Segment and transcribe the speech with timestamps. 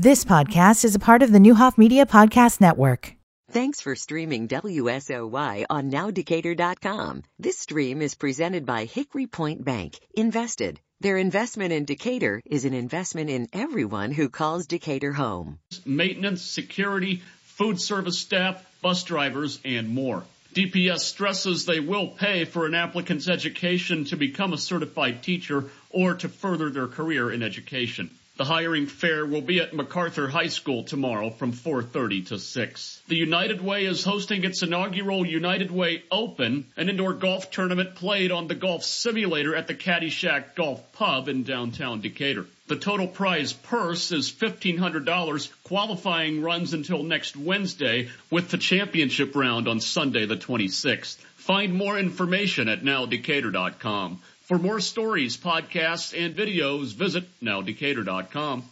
[0.00, 3.16] This podcast is a part of the Neuhoff Media Podcast Network.
[3.50, 7.24] Thanks for streaming WSOY on NowDecatur.com.
[7.40, 9.98] This stream is presented by Hickory Point Bank.
[10.14, 10.78] Invested.
[11.00, 15.58] Their investment in Decatur is an investment in everyone who calls Decatur home.
[15.84, 20.22] Maintenance, security, food service staff, bus drivers, and more.
[20.54, 26.14] DPS stresses they will pay for an applicant's education to become a certified teacher or
[26.14, 28.10] to further their career in education.
[28.38, 33.02] The hiring fair will be at MacArthur High School tomorrow from 4.30 to 6.
[33.08, 38.30] The United Way is hosting its inaugural United Way Open, an indoor golf tournament played
[38.30, 42.46] on the golf simulator at the Caddyshack Golf Pub in downtown Decatur.
[42.68, 45.50] The total prize purse is $1,500.
[45.64, 51.16] Qualifying runs until next Wednesday with the championship round on Sunday the 26th.
[51.38, 54.20] Find more information at nowdecatur.com.
[54.48, 58.64] For more stories, podcasts, and videos, visit nowdecatur.com.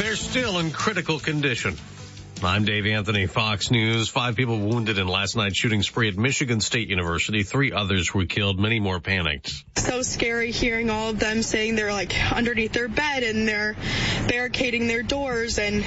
[0.00, 1.76] They're still in critical condition.
[2.44, 4.08] I'm Dave Anthony, Fox News.
[4.08, 7.42] Five people wounded in last night's shooting spree at Michigan State University.
[7.42, 8.60] Three others were killed.
[8.60, 9.52] Many more panicked.
[9.78, 13.74] So scary hearing all of them saying they're like underneath their bed and they're
[14.28, 15.84] barricading their doors and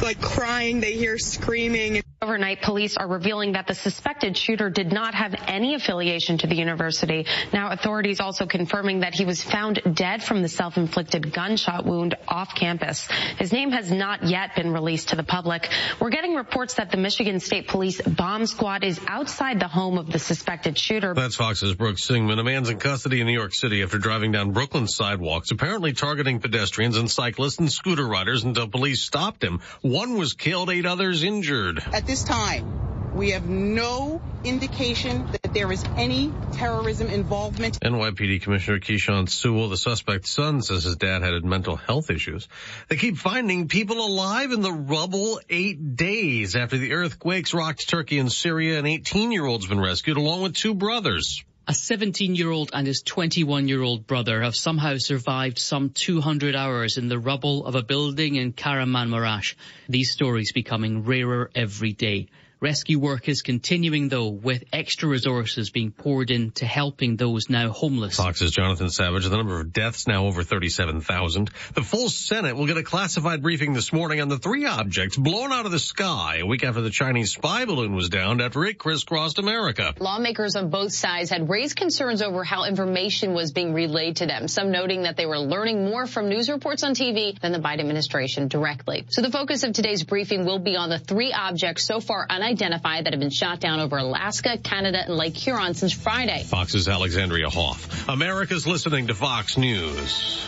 [0.00, 0.80] like crying.
[0.80, 2.02] They hear screaming.
[2.24, 6.54] Overnight, police are revealing that the suspected shooter did not have any affiliation to the
[6.54, 7.26] university.
[7.52, 12.54] Now, authorities also confirming that he was found dead from the self-inflicted gunshot wound off
[12.54, 13.06] campus.
[13.36, 15.68] His name has not yet been released to the public.
[16.00, 20.10] We're getting reports that the Michigan State Police bomb squad is outside the home of
[20.10, 21.12] the suspected shooter.
[21.12, 22.38] That's Fox's Brooks Singman.
[22.38, 26.40] A man's in custody in New York City after driving down Brooklyn sidewalks, apparently targeting
[26.40, 29.60] pedestrians and cyclists and scooter riders until police stopped him.
[29.82, 31.84] One was killed, eight others injured.
[31.92, 37.78] At this time, we have no indication that there is any terrorism involvement.
[37.80, 42.48] NYPD Commissioner Keechant Sewell, the suspect's son, says his dad had mental health issues.
[42.88, 48.18] They keep finding people alive in the rubble eight days after the earthquakes rocked Turkey
[48.18, 48.78] and Syria.
[48.78, 51.44] An 18-year-old's been rescued along with two brothers.
[51.66, 56.54] A 17 year old and his 21 year old brother have somehow survived some 200
[56.54, 59.54] hours in the rubble of a building in Kahramanmaraş.
[59.88, 62.28] These stories becoming rarer every day.
[62.60, 68.16] Rescue work is continuing though with extra resources being poured into helping those now homeless.
[68.16, 71.50] Fox's Jonathan Savage, the number of deaths now over 37,000.
[71.74, 75.52] The full Senate will get a classified briefing this morning on the three objects blown
[75.52, 78.78] out of the sky a week after the Chinese spy balloon was downed after it
[78.78, 79.92] crisscrossed America.
[79.98, 84.46] Lawmakers on both sides had raised concerns over how information was being relayed to them,
[84.48, 87.80] some noting that they were learning more from news reports on TV than the Biden
[87.80, 89.04] administration directly.
[89.08, 92.43] So the focus of today's briefing will be on the three objects so far unidentified
[92.44, 96.42] unidentified that have been shot down over Alaska, Canada, and Lake Huron since Friday.
[96.44, 98.08] Fox's Alexandria Hoff.
[98.08, 100.46] America's listening to Fox News.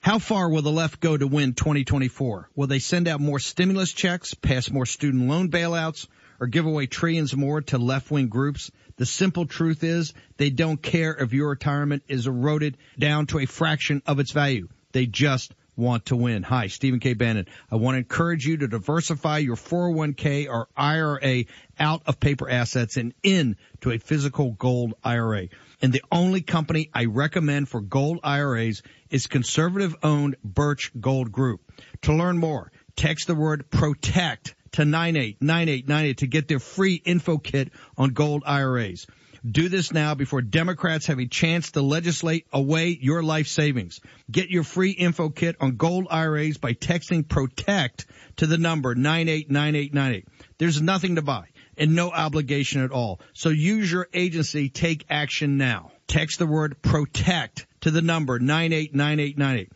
[0.00, 2.50] How far will the left go to win 2024?
[2.54, 6.06] Will they send out more stimulus checks, pass more student loan bailouts,
[6.40, 8.70] or give away trillions more to left-wing groups?
[8.96, 13.46] The simple truth is they don't care if your retirement is eroded down to a
[13.46, 14.68] fraction of its value.
[14.92, 16.42] They just want to win.
[16.42, 17.14] Hi, Stephen K.
[17.14, 17.46] Bannon.
[17.70, 21.44] I want to encourage you to diversify your 401k or IRA
[21.78, 25.48] out of paper assets and into a physical gold IRA.
[25.80, 31.60] And the only company I recommend for gold IRAs is conservative owned Birch Gold Group.
[32.02, 37.70] To learn more, text the word protect to 989898 to get their free info kit
[37.96, 39.06] on gold IRAs.
[39.48, 44.00] Do this now before Democrats have a chance to legislate away your life savings.
[44.30, 48.06] Get your free info kit on gold IRAs by texting protect
[48.36, 50.26] to the number 989898.
[50.58, 51.44] There's nothing to buy
[51.76, 53.20] and no obligation at all.
[53.32, 54.68] So use your agency.
[54.68, 55.92] Take action now.
[56.08, 59.72] Text the word protect to the number 989898.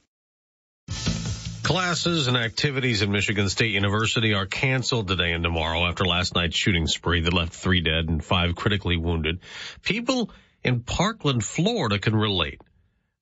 [1.73, 6.55] Classes and activities at Michigan State University are canceled today and tomorrow after last night's
[6.55, 9.41] shooting spree that left three dead and five critically wounded.
[9.83, 10.31] People
[10.63, 12.61] in Parkland, Florida can relate.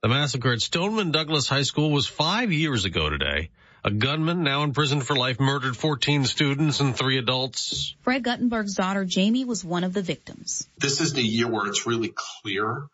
[0.02, 3.50] The massacre at Stoneman Douglas High School was five years ago today.
[3.84, 7.94] A gunman now in prison for life murdered 14 students and three adults.
[8.00, 10.66] Fred Guttenberg's daughter Jamie was one of the victims.
[10.76, 12.88] This is the year where it's really clear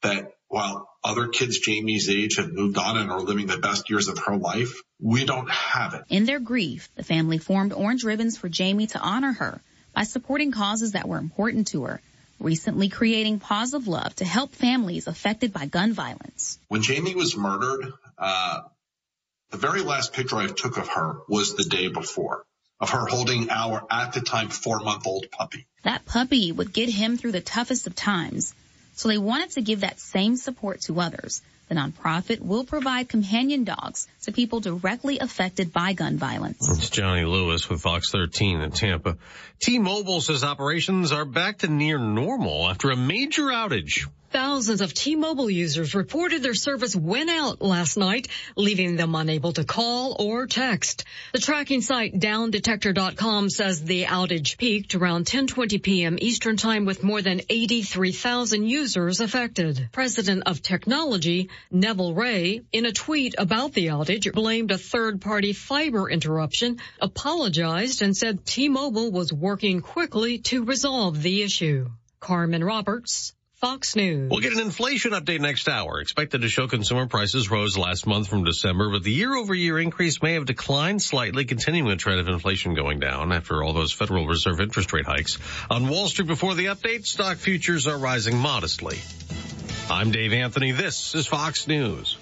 [0.00, 4.06] that while other kids Jamie's age have moved on and are living the best years
[4.06, 6.04] of her life, we don't have it.
[6.08, 9.60] In their grief, the family formed orange ribbons for Jamie to honor her
[9.94, 12.00] by supporting causes that were important to her,
[12.38, 16.60] recently creating Paws of Love to help families affected by gun violence.
[16.68, 18.60] When Jamie was murdered, uh,
[19.50, 22.44] the very last picture I took of her was the day before
[22.78, 25.66] of her holding our, at the time, four month old puppy.
[25.82, 28.54] That puppy would get him through the toughest of times.
[28.94, 33.64] So they wanted to give that same support to others The nonprofit will provide companion
[33.64, 36.68] dogs to people directly affected by gun violence.
[36.68, 39.16] It's Johnny Lewis with Fox 13 in Tampa.
[39.60, 44.06] T-Mobile says operations are back to near normal after a major outage.
[44.34, 48.26] Thousands of T-Mobile users reported their service went out last night,
[48.56, 51.04] leaving them unable to call or text.
[51.32, 56.18] The tracking site downdetector.com says the outage peaked around 10:20 p.m.
[56.20, 59.90] Eastern Time with more than 83,000 users affected.
[59.92, 66.10] President of Technology, Neville Ray, in a tweet about the outage, blamed a third-party fiber
[66.10, 71.88] interruption, apologized and said T-Mobile was working quickly to resolve the issue.
[72.18, 74.30] Carmen Roberts, Fox News.
[74.30, 76.00] We'll get an inflation update next hour.
[76.00, 80.34] Expected to show consumer prices rose last month from December, but the year-over-year increase may
[80.34, 84.60] have declined slightly, continuing the trend of inflation going down after all those Federal Reserve
[84.60, 85.38] interest rate hikes.
[85.70, 88.98] On Wall Street before the update, stock futures are rising modestly.
[89.88, 90.72] I'm Dave Anthony.
[90.72, 92.18] This is Fox News.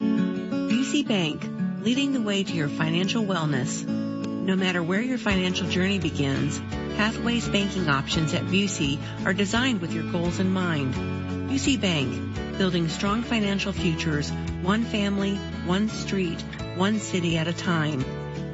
[0.00, 1.42] Busey Bank,
[1.82, 4.13] leading the way to your financial wellness.
[4.44, 6.60] No matter where your financial journey begins,
[6.98, 10.92] Pathways banking options at Busey are designed with your goals in mind.
[11.48, 14.30] Busey Bank, building strong financial futures,
[14.60, 16.42] one family, one street,
[16.76, 18.04] one city at a time.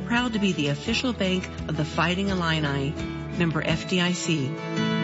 [0.07, 2.95] Proud to be the official bank of the Fighting Illini.
[3.37, 5.00] Member FDIC.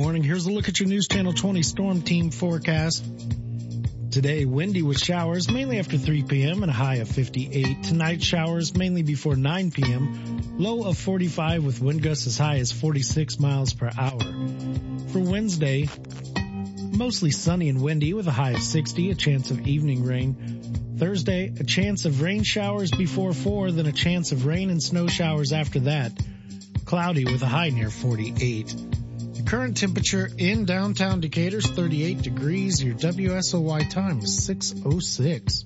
[0.00, 0.22] Morning.
[0.22, 3.04] Here's a look at your News Channel 20 Storm Team forecast.
[4.10, 6.62] Today, windy with showers mainly after 3 p.m.
[6.62, 7.82] and a high of 58.
[7.82, 10.56] Tonight, showers mainly before 9 p.m.
[10.56, 14.20] Low of 45 with wind gusts as high as 46 miles per hour.
[15.12, 15.86] For Wednesday,
[16.96, 20.96] mostly sunny and windy with a high of 60, a chance of evening rain.
[20.96, 25.08] Thursday, a chance of rain showers before 4, then a chance of rain and snow
[25.08, 26.18] showers after that.
[26.86, 28.99] Cloudy with a high near 48.
[29.50, 32.80] Current temperature in downtown Decatur is 38 degrees.
[32.80, 35.64] Your WSOY time is 606.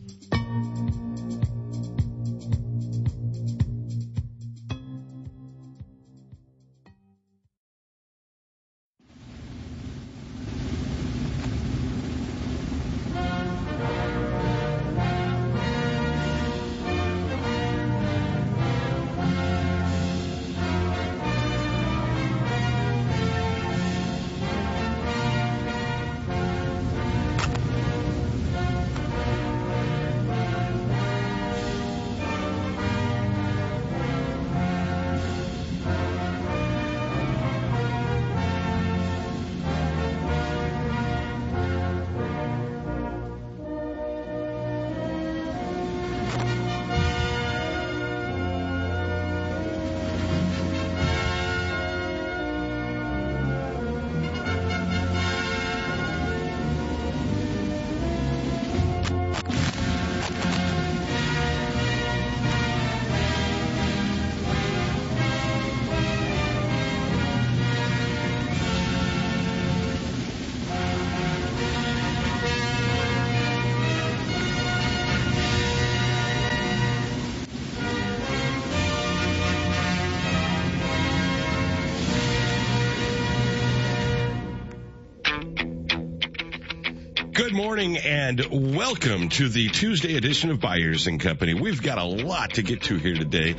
[87.64, 91.54] Morning and welcome to the Tuesday edition of Byers and Company.
[91.54, 93.56] We've got a lot to get to here today.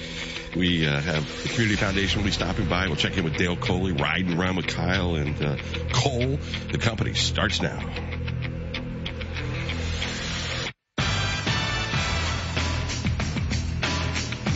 [0.55, 2.85] We uh, have the Community Foundation will be stopping by.
[2.85, 5.57] We'll check in with Dale Coley, riding around with Kyle and uh,
[5.91, 6.37] Cole.
[6.71, 7.79] The company starts now.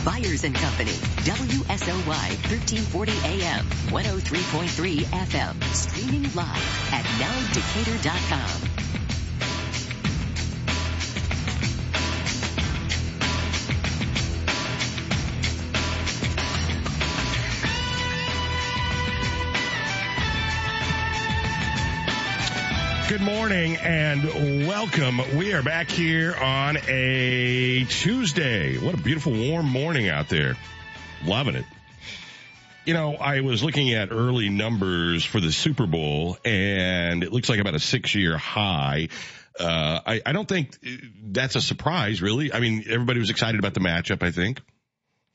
[0.04, 0.92] Byers and Company,
[1.26, 8.69] WSOY 1340 AM, 103.3 FM, streaming live at nowdecatur.com.
[23.40, 25.18] morning and welcome.
[25.34, 28.76] We are back here on a Tuesday.
[28.76, 30.58] What a beautiful warm morning out there.
[31.24, 31.64] Loving it.
[32.84, 37.48] You know, I was looking at early numbers for the Super Bowl and it looks
[37.48, 39.08] like about a six year high.
[39.58, 40.76] Uh, I, I don't think
[41.22, 42.52] that's a surprise really.
[42.52, 44.60] I mean, everybody was excited about the matchup, I think.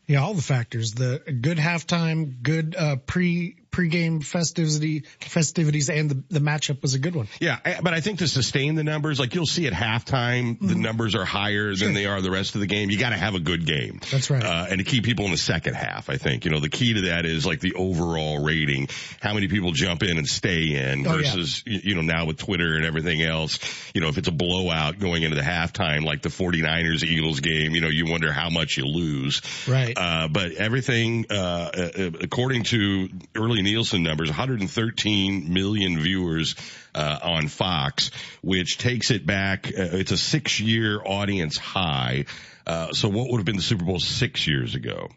[0.05, 6.23] Yeah, all the factors, the good halftime, good, uh, pre, pregame festivity festivities and the,
[6.29, 7.27] the matchup was a good one.
[7.41, 11.15] Yeah, but I think to sustain the numbers, like you'll see at halftime, the numbers
[11.15, 12.89] are higher than they are the rest of the game.
[12.89, 13.99] You got to have a good game.
[14.11, 14.43] That's right.
[14.43, 16.93] Uh, and to keep people in the second half, I think, you know, the key
[16.93, 18.87] to that is like the overall rating,
[19.21, 21.33] how many people jump in and stay in Oh, yeah.
[21.33, 23.59] versus, y- you know, now with Twitter and everything else,
[23.93, 27.73] you know, if it's a blowout going into the halftime, like the 49ers Eagles game,
[27.73, 29.41] you know, you wonder how much you lose.
[29.67, 29.93] Right.
[29.97, 31.89] Uh, but everything, uh, uh,
[32.21, 36.55] according to early Nielsen numbers, 113 million viewers,
[36.95, 38.09] uh, on Fox,
[38.41, 39.67] which takes it back.
[39.67, 42.25] Uh, it's a six year audience high.
[42.65, 45.09] Uh, so what would have been the Super Bowl six years ago?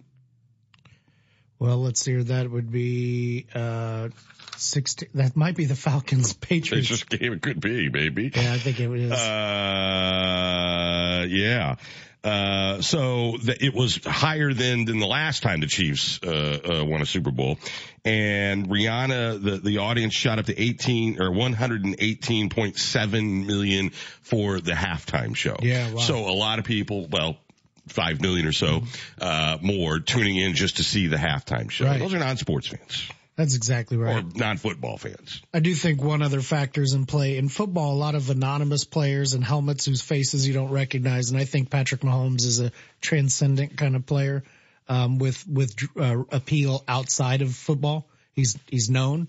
[1.61, 2.25] Well, let's see here.
[2.25, 4.11] That would be uh,
[4.57, 5.09] sixteen.
[5.15, 7.03] That might be the Falcons Patriots.
[7.05, 7.33] game.
[7.33, 8.31] It could be, maybe.
[8.35, 9.13] Yeah, I think it is.
[9.13, 11.77] Uh, yeah.
[12.25, 16.85] Uh, so the, it was higher than, than the last time the Chiefs, uh, uh,
[16.85, 17.59] won a Super Bowl.
[18.05, 23.91] And Rihanna, the, the audience shot up to 18 or 118.7 million
[24.23, 25.57] for the halftime show.
[25.63, 26.01] Yeah, wow.
[26.01, 27.37] So a lot of people, well,
[27.87, 28.83] five million or so,
[29.21, 31.85] uh, more tuning in just to see the halftime show.
[31.87, 32.01] Right.
[32.01, 34.17] Those are non-sports fans That's exactly right.
[34.17, 35.41] or non-football fans.
[35.55, 37.37] I do think one other factor is in play.
[37.37, 41.31] In football, a lot of anonymous players and helmets whose faces you don't recognize.
[41.31, 44.43] And I think Patrick Mahomes is a transcendent kind of player,
[44.89, 48.09] um, with, with, uh, appeal outside of football.
[48.33, 49.29] He's, he's known.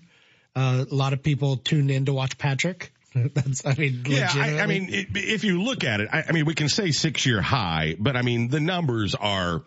[0.56, 2.92] Uh, a lot of people tuned in to watch Patrick.
[3.14, 6.32] That's, I mean, Yeah, I, I mean, it, if you look at it, I, I
[6.32, 9.62] mean, we can say six year high, but I mean, the numbers are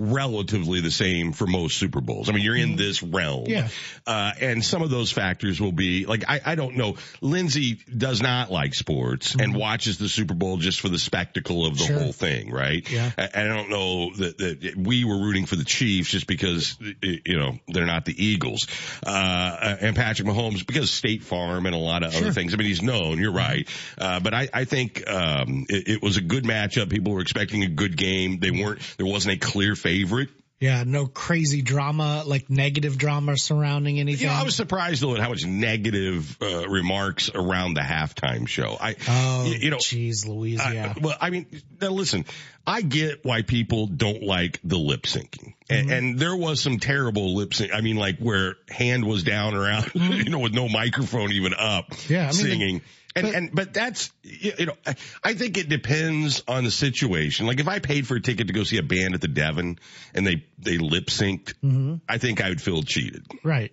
[0.00, 2.30] relatively the same for most Super Bowls.
[2.30, 3.44] I mean, you're in this realm.
[3.44, 3.50] Mm-hmm.
[3.52, 3.68] Yeah.
[4.06, 6.96] Uh, and some of those factors will be like, I, I don't know.
[7.20, 11.74] Lindsay does not like sports and watches the Super Bowl just for the spectacle of
[11.76, 11.94] the Mm-hmm.
[11.94, 11.98] Sure.
[12.02, 12.88] whole thing, right?
[12.90, 13.10] Yeah.
[13.18, 17.36] I, I don't know that, that we were rooting for the Chiefs just because, you
[17.38, 18.66] know, they're not the Eagles.
[19.04, 22.54] Uh, and Patrick Mahomes because State Farm and a lot of other things.
[22.54, 23.68] I mean, he's known, you're right.
[23.98, 26.90] Uh, but I, I think, um, it, it was a good matchup.
[26.90, 28.38] People were expecting a good game.
[28.38, 30.28] They weren't, there wasn't a clear favorite.
[30.60, 34.26] yeah, no crazy drama, like negative drama surrounding anything.
[34.26, 38.76] Know, I was surprised though at how much negative, uh, remarks around the halftime show.
[38.80, 41.46] I, oh, you, you know, jeez, Louise, I- well, I mean,
[41.80, 42.24] now listen,
[42.66, 45.54] I get why people don't like the lip syncing.
[45.70, 47.72] And, and there was some terrible lip sync.
[47.72, 51.86] I mean, like where hand was down around, you know, with no microphone even up,
[52.08, 52.82] Yeah, I mean, singing.
[53.16, 57.46] And, and, but that's, you know, I- I think it depends on the situation.
[57.46, 59.78] Like if I paid for a ticket to go see a band at the Devon
[60.14, 61.96] and they, they lip synced, Mm-hmm.
[62.08, 63.26] I think I would feel cheated.
[63.42, 63.72] right.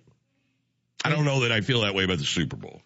[1.04, 2.82] I don't know that I feel that way about the Super Bowl.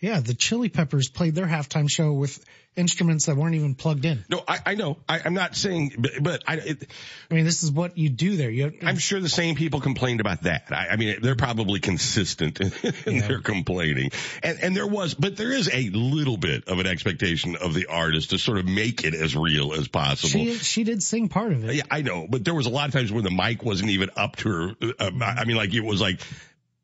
[0.00, 2.42] Yeah, the Chili Peppers played their halftime show with
[2.76, 4.24] instruments that weren't even plugged in.
[4.28, 4.98] No, I, I know.
[5.08, 6.86] I, I'm not saying, but, but I, it,
[7.30, 8.48] I mean, this is what you do there.
[8.48, 10.66] You, I'm sure the same people complained about that.
[10.70, 12.60] I, I mean, they're probably consistent
[13.06, 14.10] in their complaining.
[14.42, 17.86] And, and there was, but there is a little bit of an expectation of the
[17.86, 20.30] artist to sort of make it as real as possible.
[20.30, 21.74] she she did sing part of it.
[21.74, 24.10] yeah, I know, but there was a lot of times when the mic wasn't even
[24.16, 24.76] up to her.
[24.98, 26.20] Uh, I mean, like it was like,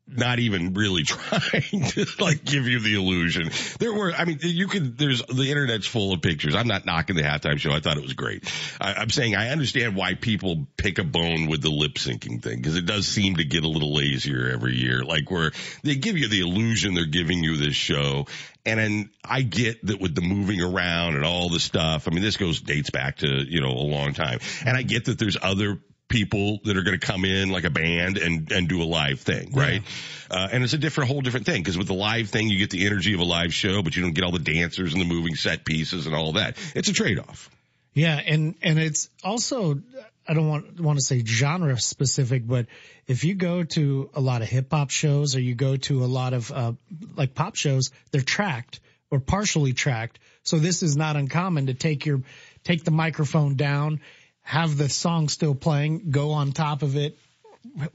[0.07, 3.51] not even really trying to like give you the illusion.
[3.79, 6.55] There were, I mean, you could, there's, the internet's full of pictures.
[6.55, 7.71] I'm not knocking the halftime show.
[7.71, 8.51] I thought it was great.
[8.79, 12.57] I, I'm saying I understand why people pick a bone with the lip syncing thing
[12.57, 15.03] because it does seem to get a little lazier every year.
[15.03, 15.51] Like where
[15.83, 18.25] they give you the illusion they're giving you this show.
[18.65, 22.07] And then I get that with the moving around and all the stuff.
[22.07, 24.39] I mean, this goes, dates back to, you know, a long time.
[24.65, 27.69] And I get that there's other people that are going to come in like a
[27.69, 29.81] band and and do a live thing, right?
[30.29, 32.69] Uh, and it's a different, whole different thing because with the live thing, you get
[32.69, 35.05] the energy of a live show, but you don't get all the dancers and the
[35.05, 36.57] moving set pieces and all that.
[36.75, 37.49] It's a trade off.
[37.93, 39.81] Yeah, and and it's also
[40.27, 42.67] I don't want want to say genre specific, but
[43.07, 46.05] if you go to a lot of hip hop shows or you go to a
[46.05, 46.73] lot of uh,
[47.15, 50.19] like pop shows, they're tracked or partially tracked.
[50.43, 52.21] So this is not uncommon to take your
[52.63, 54.01] take the microphone down,
[54.47, 57.17] have the song still playing, go on top of it,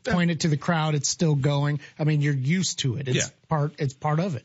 [0.05, 1.81] point it to the crowd, it's still going.
[1.99, 3.09] I mean, you're used to it.
[3.09, 3.27] It's Yeah.
[3.49, 4.45] part it's part of it.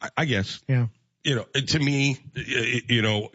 [0.00, 0.60] I, I guess.
[0.66, 0.86] Yeah.
[1.22, 3.28] You know, to me, you know,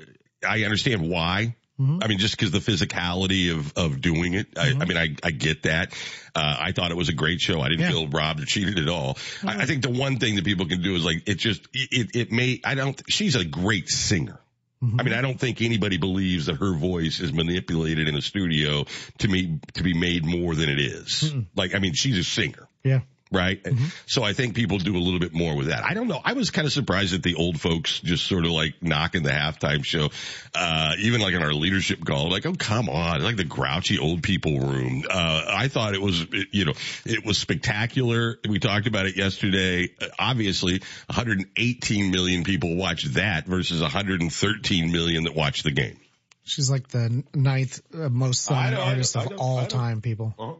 [0.47, 1.55] I understand why.
[1.79, 1.99] Mm-hmm.
[2.01, 4.47] I mean, just because the physicality of of doing it.
[4.57, 4.81] I, mm-hmm.
[4.81, 5.93] I mean, I I get that.
[6.33, 7.61] Uh, I thought it was a great show.
[7.61, 7.91] I didn't Yeah.
[7.91, 9.19] feel robbed or cheated at all.
[9.43, 9.65] I, I mm-hmm.
[9.67, 12.59] think the one thing that people can do is like it just it it may.
[12.65, 12.99] I don't.
[13.07, 14.39] She's a great singer.
[14.83, 14.99] Mm-hmm.
[14.99, 18.85] I mean, I don't think anybody believes that her voice is manipulated in a studio
[19.17, 21.33] to me to be made more than it is.
[21.55, 22.67] Like, I mean, she's a singer.
[22.83, 23.01] Yeah.
[23.31, 23.65] Right?
[24.07, 25.83] So I think people do a little bit more with that.
[25.83, 26.19] I don't know.
[26.23, 29.29] I was kind of surprised that the old folks just sort of like knocking the
[29.29, 30.09] halftime show,
[30.55, 34.23] uh, even like in our leadership call, like, oh, come on, like the grouchy old
[34.23, 35.03] people room.
[35.09, 36.73] Uh, I thought it was, you know,
[37.05, 38.39] it was spectacular.
[38.47, 39.89] We talked about it yesterday.
[40.01, 45.97] Uh, Obviously, 118 million people watched that versus 113 million that watched the game.
[46.43, 50.33] She's like the ninth uh, most I selling know, I artist of all time, people.
[50.37, 50.53] Uh-huh.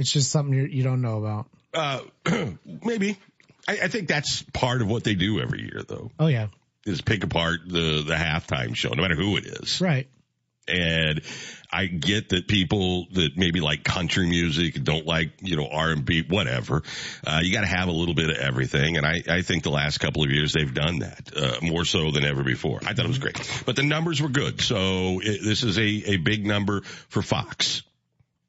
[0.00, 1.46] It's just something you, you don't know about.
[1.74, 2.00] Uh,
[2.84, 3.18] maybe.
[3.68, 6.10] I, I think that's part of what they do every year though.
[6.18, 6.46] Oh yeah.
[6.86, 9.78] is pick apart the the halftime show, no matter who it is.
[9.80, 10.08] Right.
[10.66, 11.20] And
[11.70, 16.02] I get that people that maybe like country music don't like you know R and
[16.02, 16.82] B, whatever.
[17.26, 19.70] Uh, you got to have a little bit of everything, and I I think the
[19.70, 22.80] last couple of years they've done that uh, more so than ever before.
[22.86, 24.62] I thought it was great, but the numbers were good.
[24.62, 27.82] So it, this is a a big number for Fox.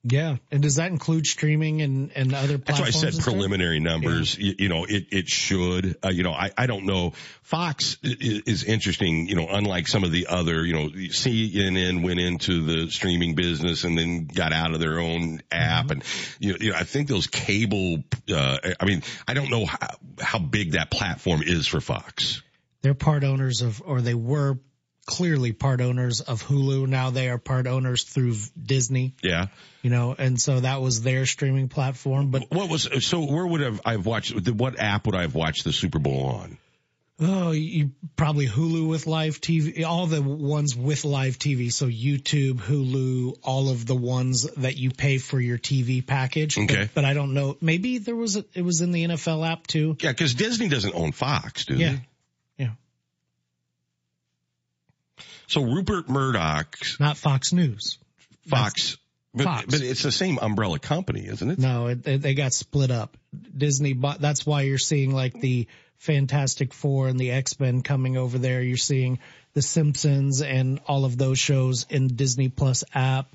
[0.04, 0.38] Yeah.
[0.52, 4.36] And does that include streaming and, and other That's why I said preliminary numbers.
[4.36, 7.14] You, you know, it, it should, uh, you know, I, I don't know.
[7.44, 12.20] Fox is, is interesting, you know, unlike some of the other, you know, CNN went
[12.20, 15.86] into the streaming business and then got out of their own app.
[15.86, 15.92] Mm-hmm.
[15.92, 16.04] And,
[16.40, 17.98] you know, you know, I think those cable,
[18.34, 19.88] uh, I mean, I don't know how,
[20.20, 22.42] how big that platform is for Fox.
[22.82, 24.58] They're part owners of, or they were
[25.06, 26.88] clearly part owners of Hulu.
[26.88, 29.48] Now they are part owners through Disney, Yeah.
[29.82, 32.32] you know, and so that was their streaming platform.
[32.32, 35.64] But What was, so where would have, I've watched, what app would I have watched
[35.64, 36.58] the Super Bowl on?
[37.24, 41.72] Oh, you probably Hulu with live TV, all the ones with live TV.
[41.72, 46.58] So YouTube, Hulu, all of the ones that you pay for your TV package.
[46.58, 46.76] Okay.
[46.86, 47.58] But, but I don't know.
[47.62, 49.98] Maybe there was, a, it was in the NFL app too.
[50.00, 51.90] Yeah, cause Disney doesn't own Fox, do Yeah.
[51.92, 52.64] they?
[52.66, 52.70] Yeah.
[55.52, 56.78] So Rupert Murdoch.
[56.98, 57.98] Not Fox News.
[58.48, 58.98] Fox,
[59.34, 59.66] but, Fox.
[59.66, 61.60] but it's the same umbrella company, isn't it?
[61.60, 63.18] No, it, they got split up.
[63.58, 65.68] Disney bought, that's why you're seeing like the
[65.98, 68.62] Fantastic Four and the X-Men coming over there.
[68.62, 69.20] You're seeing
[69.54, 73.28] the Simpsons and all of those shows in Disney Plus app.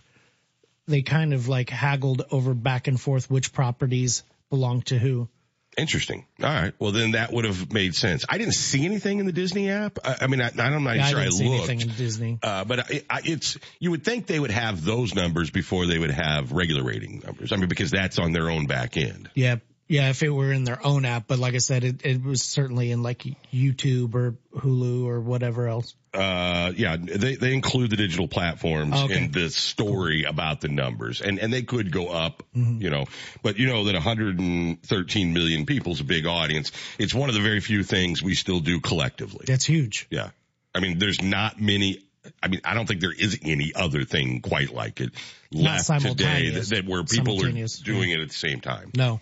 [0.88, 5.28] They kind of like haggled over back and forth which properties belong to who.
[5.76, 6.25] Interesting.
[6.42, 6.73] All right.
[6.78, 8.25] Well, then that would have made sense.
[8.28, 9.99] I didn't see anything in the Disney app.
[10.02, 11.68] I, I mean, I, I'm not Yeah, sure I I, didn't see looked.
[11.68, 12.38] anything in Disney.
[12.42, 15.99] Uh, but I, I, it's, you would think they would have those numbers before they
[15.99, 17.52] would have regular rating numbers.
[17.52, 19.29] I mean, because that's on their own back end.
[19.35, 19.57] Yeah.
[19.88, 20.11] Yeah.
[20.11, 22.90] If it were in their own app, but like I said, it, it was certainly
[22.90, 25.94] in like YouTube or Hulu or whatever else.
[26.14, 29.25] Uh, yeah, they, they include the digital platforms Okay.
[29.25, 32.81] in the story about the numbers and, and they could go up, Mm-hmm.
[32.81, 33.05] you know,
[33.42, 36.72] but you know that 113 million people is a big audience.
[36.99, 39.44] It's one of the very few things we still do collectively.
[39.46, 40.07] That's huge.
[40.11, 40.31] Yeah.
[40.75, 42.03] I mean, there's not many.
[42.42, 45.11] I mean, I don't think there is any other thing quite like it
[45.53, 47.51] left today that, that where people are
[47.85, 48.90] doing it at the same time.
[48.96, 49.20] No.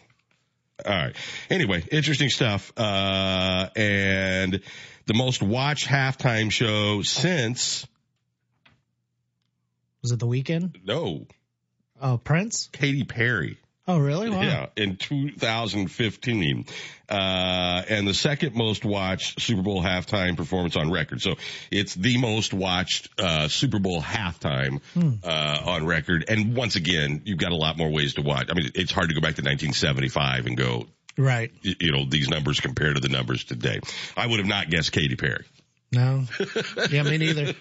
[0.85, 1.17] All right.
[1.51, 2.73] Anyway, interesting stuff.
[2.77, 4.61] Uh, and
[5.07, 7.87] the most watched halftime show since,
[10.03, 10.85] Was it the Weeknd?
[10.85, 11.27] no,
[12.01, 12.69] Oh, Prince?
[12.73, 13.59] Katy Perry.
[13.87, 14.31] Oh, really?
[14.31, 14.41] Wow.
[14.43, 16.65] Yeah, in 2015.
[17.09, 21.21] Uh, and the second most watched Super Bowl halftime performance on record.
[21.21, 21.35] So
[21.71, 25.13] it's the most watched, uh, Super Bowl halftime, Hmm.
[25.23, 26.25] uh, on record.
[26.29, 28.47] And once again, you've got a lot more ways to watch.
[28.51, 30.87] I mean, it's hard to go back to 1975 and go,
[31.19, 31.53] Right.
[31.63, 33.81] you know, these numbers compared to the numbers today.
[34.17, 35.45] I would have not guessed Katy Perry.
[35.93, 36.25] No.
[36.91, 37.55] Yeah, me neither.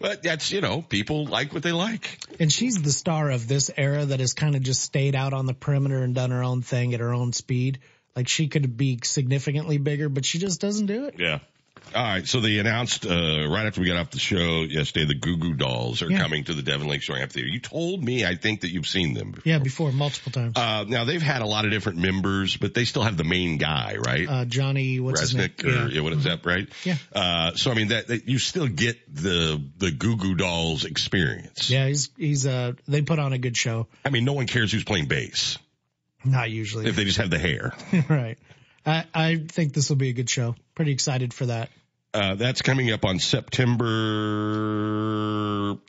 [0.00, 2.18] But that's, you know, people like what they like.
[2.38, 5.46] And she's the star of this era that has kind of just stayed out on
[5.46, 7.80] the perimeter and done her own thing at her own speed.
[8.16, 11.14] Like she could be significantly bigger, but she just doesn't do it.
[11.18, 11.40] Yeah.
[11.94, 12.26] All right.
[12.26, 13.10] So they announced uh,
[13.48, 16.18] right after we got off the show yesterday, the Goo Goo Dolls are Yeah.
[16.20, 17.48] coming to the Devon Lakeshore Amphitheater.
[17.48, 19.34] You told me, I think that you've seen them.
[19.44, 20.56] Yeah, before multiple times.
[20.56, 23.58] Uh, now they've had a lot of different members, but they still have the main
[23.58, 24.28] guy, right?
[24.28, 25.48] Uh, Johnny, what's his name?
[25.48, 26.00] Rzeznik, or yeah.
[26.00, 26.68] what is that, right?
[26.84, 26.96] Yeah.
[27.12, 31.70] Uh, so I mean that, that you still get the the Goo Goo Dolls experience.
[31.70, 33.88] Yeah, he's he's uh they put on a good show.
[34.04, 35.58] I mean, no one cares who's playing bass
[36.24, 36.86] Not usually.
[36.86, 37.72] if they just have the hair.
[38.08, 38.38] right.
[38.84, 40.54] I I think this will be a good show.
[40.74, 41.70] Pretty excited for that.
[42.12, 43.86] Uh, that's coming up on September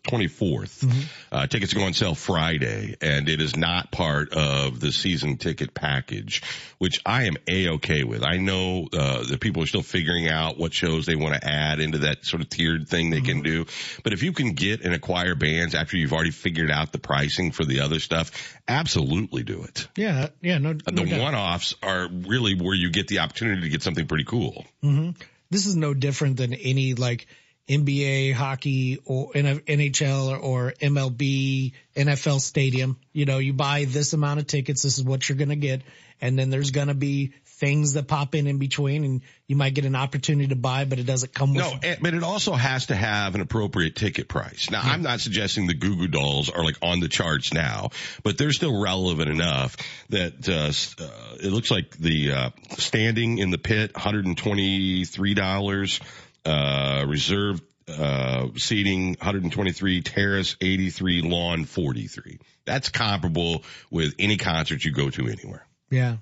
[0.08, 1.08] 24th.
[1.32, 5.74] Uh, tickets go on sale Friday and it is not part of the season ticket
[5.74, 6.44] package,
[6.78, 8.24] which I am a-okay with.
[8.24, 11.80] I know, uh, that people are still figuring out what shows they want to add
[11.80, 13.66] into that sort of tiered thing they can do.
[14.04, 17.52] But if you can get and acquire bands after you've already figured out the pricing
[17.52, 19.88] for the other stuff, absolutely do it.
[19.96, 21.20] Yeah, yeah, no, no The doubt.
[21.20, 24.66] one-offs are really where you get the opportunity to get something pretty cool.
[24.82, 25.12] hmm
[25.52, 27.28] This is no different than any like
[27.70, 32.98] NBA, hockey, or NHL or, MLB, NFL stadium.
[33.14, 34.82] You know, you buy this amount of tickets.
[34.82, 35.82] This is what you're going to get.
[36.20, 39.76] And then there's going to be things that pop in in between and you might
[39.76, 41.64] get an opportunity to buy, but it doesn't come with.
[41.64, 44.72] No, but it also has to have an appropriate ticket price.
[44.72, 44.92] Now, yeah.
[44.92, 47.92] I'm not suggesting the Goo Goo Dolls are like on the charts now,
[48.24, 49.78] but they're still relevant enough
[50.10, 56.02] that, uh, uh, it looks like the, uh, standing in the pit, $123,
[56.44, 62.40] uh, reserve, uh, seating 123, terrace 83, lawn 43.
[62.66, 65.68] That's comparable with any concert you go to anywhere.
[65.92, 66.18] Yeah.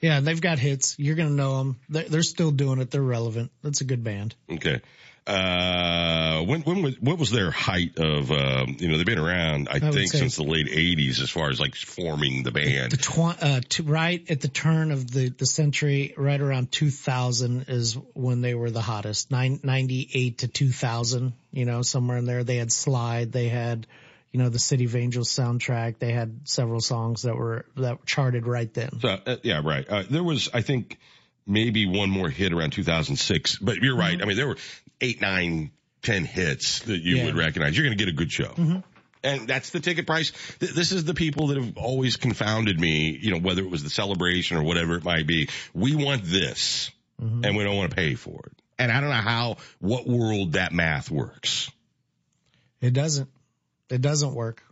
[0.00, 0.98] Yeah, they've got hits.
[0.98, 1.80] You're going to know them.
[1.88, 2.90] They're, they're, still doing it.
[2.90, 3.50] They're relevant.
[3.62, 4.34] That's a good band.
[4.50, 4.80] Okay.
[5.26, 9.68] Uh, when, when was, what was their height of, um, you know, they've been around,
[9.68, 12.92] I, I think, since the late 80s as far as like forming the band.
[12.92, 17.66] The tw- uh, to, right at the turn of the, the century, right around 2000
[17.68, 19.30] is when they were the hottest.
[19.30, 22.42] Nine, 98 to 2000, you know, somewhere in there.
[22.42, 23.30] They had Slide.
[23.30, 23.86] They had,
[24.32, 25.98] you know, the City of Angels soundtrack.
[25.98, 29.00] They had several songs that were that charted right then.
[29.00, 29.86] So uh, yeah, right.
[29.88, 30.98] Uh, there was, I think,
[31.46, 33.58] maybe one more hit around 2006.
[33.58, 34.14] But you're right.
[34.14, 34.22] Mm-hmm.
[34.22, 34.58] I mean, there were
[35.00, 37.24] eight, nine, ten hits that you yeah.
[37.26, 37.76] would recognize.
[37.76, 38.44] You're going to get a good show.
[38.44, 38.78] Mm-hmm.
[39.22, 40.32] And that's the ticket price.
[40.60, 43.90] This is the people that have always confounded me, you know, whether it was the
[43.90, 45.50] celebration or whatever it might be.
[45.74, 46.90] We want this
[47.20, 47.44] mm-hmm.
[47.44, 48.52] and we don't want to pay for it.
[48.78, 51.70] And I don't know how, what world that math works.
[52.80, 53.28] It doesn't.
[53.90, 54.62] It doesn't work.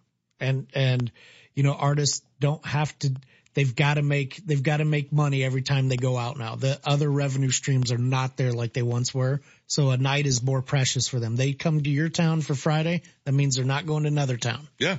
[0.41, 1.11] And, and,
[1.55, 3.13] you know, artists don't have to,
[3.55, 6.55] they've got to make, they've got to make money every time they go out now.
[6.55, 9.41] The other revenue streams are not there like they once were.
[9.67, 11.35] So a night is more precious for them.
[11.35, 13.03] They come to your town for Friday.
[13.25, 14.69] That means they're not going to another town.
[14.79, 14.99] Yeah.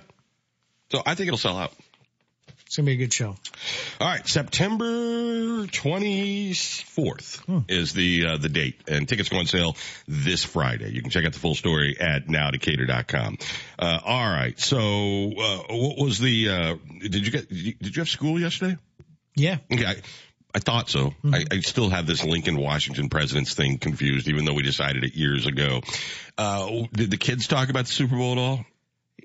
[0.91, 1.73] So I think it'll sell out.
[2.69, 3.35] It's gonna be a good show.
[3.99, 4.85] All right, September
[5.65, 7.59] 24th hmm.
[7.67, 9.75] is the uh, the date, and tickets go on sale
[10.07, 10.91] this Friday.
[10.91, 13.39] You can check out the full story at nowdecatur.com.
[13.79, 16.49] Uh, all right, so uh, what was the?
[16.49, 17.49] Uh, did you get?
[17.49, 18.77] Did you have school yesterday?
[19.35, 19.57] Yeah.
[19.73, 19.87] Okay.
[19.87, 19.95] I,
[20.53, 21.05] I thought so.
[21.05, 21.33] Mm-hmm.
[21.33, 25.15] I, I, still have this Lincoln Washington presidents thing confused, even though we decided it
[25.15, 25.81] years ago.
[26.37, 28.65] Uh, did the kids talk about the Super Bowl at all?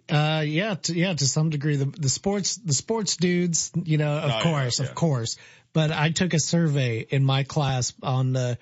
[0.08, 4.18] Uh, yeah, to, yeah, to some degree, the, the sports, the sports dudes, you know,
[4.18, 4.90] of oh, course, yeah, yeah.
[4.90, 5.36] of course.
[5.72, 8.58] But I took a survey in my class on the,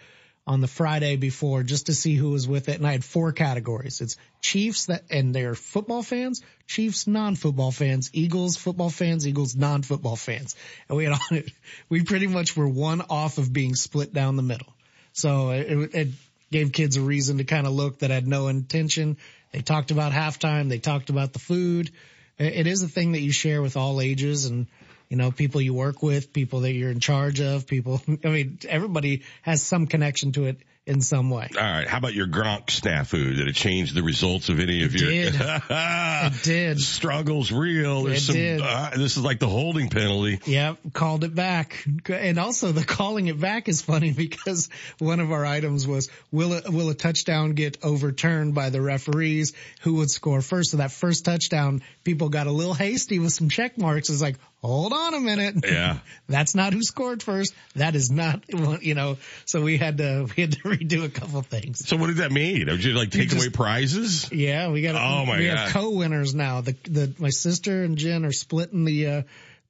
[0.46, 2.76] on the Friday before just to see who was with it.
[2.76, 4.00] And I had four categories.
[4.00, 10.16] It's Chiefs that, and they're football fans, Chiefs non-football fans, Eagles football fans, Eagles non-football
[10.16, 10.56] fans.
[10.88, 11.52] And we had on it,
[11.88, 14.72] we pretty much were one off of being split down the middle.
[15.12, 16.08] So it, it
[16.50, 19.16] gave kids a reason to kind of look that had no intention
[19.52, 20.68] they talked about halftime.
[20.68, 21.90] They talked about the food.
[22.38, 24.66] It is a thing that you share with all ages and,
[25.08, 28.58] you know, people you work with, people that you're in charge of, people, I mean,
[28.68, 31.48] everybody has some connection to it in some way.
[31.56, 31.86] All right.
[31.86, 33.36] How about your Gronk snafu?
[33.36, 35.10] Did it change the results of any of it your?
[35.10, 35.34] Did.
[35.40, 36.80] it did.
[36.80, 38.04] Struggles real.
[38.04, 38.60] There's it some, did.
[38.62, 40.40] Uh, this is like the holding penalty.
[40.44, 40.78] Yep.
[40.92, 41.86] Called it back.
[42.08, 46.52] And also the calling it back is funny because one of our items was, will
[46.52, 49.52] a, will a touchdown get overturned by the referees?
[49.82, 50.72] Who would score first?
[50.72, 54.10] So that first touchdown, people got a little hasty with some check marks.
[54.10, 55.56] It's like, hold on a minute.
[55.64, 55.98] Yeah.
[56.28, 57.54] That's not who scored first.
[57.74, 58.42] That is not,
[58.82, 61.86] you know, so we had to, we had to redo a couple things.
[61.88, 62.66] So what did that mean?
[62.66, 64.30] Did you like take just, away prizes?
[64.32, 65.58] Yeah, we got, oh my we God.
[65.58, 66.60] have co-winners now.
[66.60, 69.22] The, the, my sister and Jen are splitting the, uh,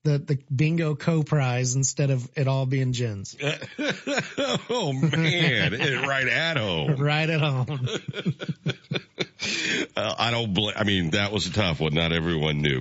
[0.04, 3.36] the, the bingo co-prize instead of it all being Jen's.
[4.68, 5.72] oh man,
[6.06, 6.96] right at home.
[7.02, 7.66] Right at home.
[9.96, 11.94] uh, I don't bl- I mean, that was a tough one.
[11.94, 12.80] Not everyone knew.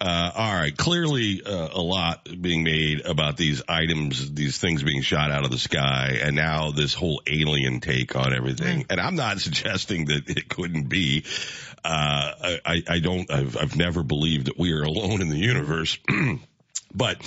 [0.00, 0.76] Uh, all right.
[0.76, 5.50] Clearly, uh, a lot being made about these items, these things being shot out of
[5.50, 8.86] the sky and now this whole alien take on everything.
[8.90, 11.24] And I'm not suggesting that it couldn't be.
[11.84, 15.98] Uh, I, I don't, I've, I've never believed that we are alone in the universe.
[16.94, 17.18] But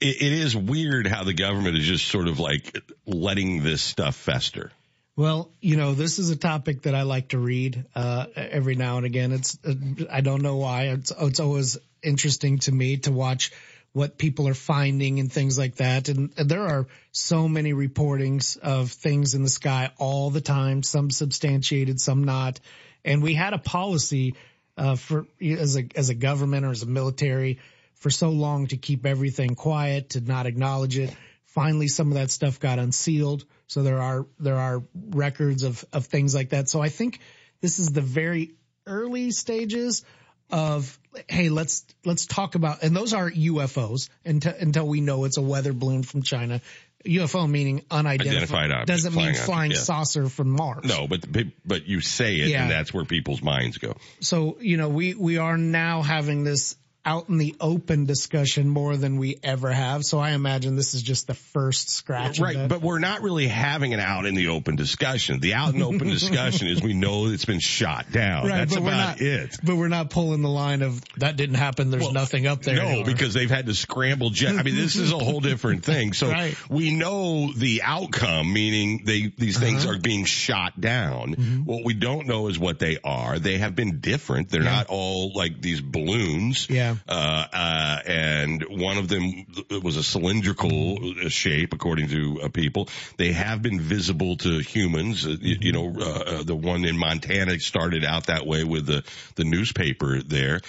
[0.00, 2.76] it, it is weird how the government is just sort of like
[3.06, 4.70] letting this stuff fester.
[5.16, 8.98] Well, you know, this is a topic that I like to read uh, every now
[8.98, 9.32] and again.
[9.32, 9.74] It's uh,
[10.10, 10.88] I don't know why.
[10.88, 13.50] It's it's always interesting to me to watch
[13.94, 16.10] what people are finding and things like that.
[16.10, 21.10] And there are so many reportings of things in the sky all the time, some
[21.10, 22.60] substantiated, some not.
[23.06, 24.34] And we had a policy
[24.76, 27.58] uh, for as a as a government or as a military
[27.96, 31.14] for so long to keep everything quiet, to not acknowledge it.
[31.46, 33.44] Finally, some of that stuff got unsealed.
[33.66, 36.68] So there are, there are records of, of things like that.
[36.68, 37.20] So I think
[37.60, 38.54] this is the very
[38.86, 40.04] early stages
[40.50, 40.96] of
[41.28, 45.42] hey let's let's talk about and those are UFOs until until we know it's a
[45.42, 46.60] weather balloon from China.
[47.04, 49.84] UFO meaning unidentified Identified object, doesn't mean flying flying object, yeah.
[49.84, 50.84] saucer from Mars.
[50.84, 52.62] No, but but- but you say it, Yeah.
[52.62, 53.96] and that's where people's minds go.
[54.20, 58.96] So, you know, we, we are now having this out in the open discussion more
[58.96, 60.04] than we ever have.
[60.04, 62.40] So I imagine this is just the first scratch.
[62.40, 65.38] Right, but we're not really having an out in the open discussion.
[65.38, 68.48] The out in open discussion is we know it's been shot down.
[68.48, 69.56] Right, That's but we're about not, it.
[69.62, 71.90] But we're not pulling the line of that didn't happen.
[71.90, 72.74] There's nothing up there.
[72.76, 73.04] No, anymore.
[73.06, 74.56] because they've had to scramble jet.
[74.56, 76.12] I mean, this is a whole different thing.
[76.12, 76.56] So Right.
[76.68, 79.94] we know the outcome, meaning they these things Uh-huh.
[79.94, 81.34] are being shot down.
[81.64, 83.38] What we don't know is what they are.
[83.38, 84.48] They have been different.
[84.50, 86.68] They're not all like these balloons.
[86.68, 86.95] Yeah.
[87.08, 89.46] Uh, uh, and one of them
[89.82, 92.88] was a cylindrical shape, according to uh, people.
[93.16, 95.26] They have been visible to humans.
[95.26, 98.86] Uh, you, you know, uh, uh, the one in Montana started out that way with
[98.86, 99.04] the
[99.36, 100.60] the newspaper there.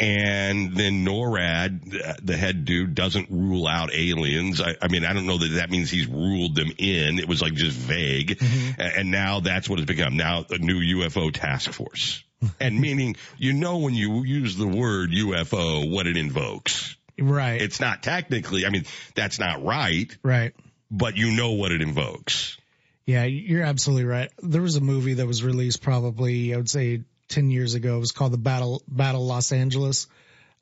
[0.00, 4.60] And then NORAD, the head dude, doesn't rule out aliens.
[4.60, 7.20] I, I mean, I don't know that that means he's ruled them in.
[7.20, 8.42] It was like just vague.
[8.76, 10.16] A- And now that's what it's become.
[10.16, 12.23] Now a new UFO task force.
[12.60, 16.96] and meaning, you know, when you use the word UFO, what it invokes.
[17.18, 20.54] right, It's not technically, I mean, that's not right, right.
[20.90, 22.58] but you know what it invokes.
[23.06, 24.30] Yeah, you're absolutely right.
[24.42, 27.96] There was a movie that was released probably, I would say 10 years ago.
[27.96, 30.06] It was called the Battle, Battle Los Angeles.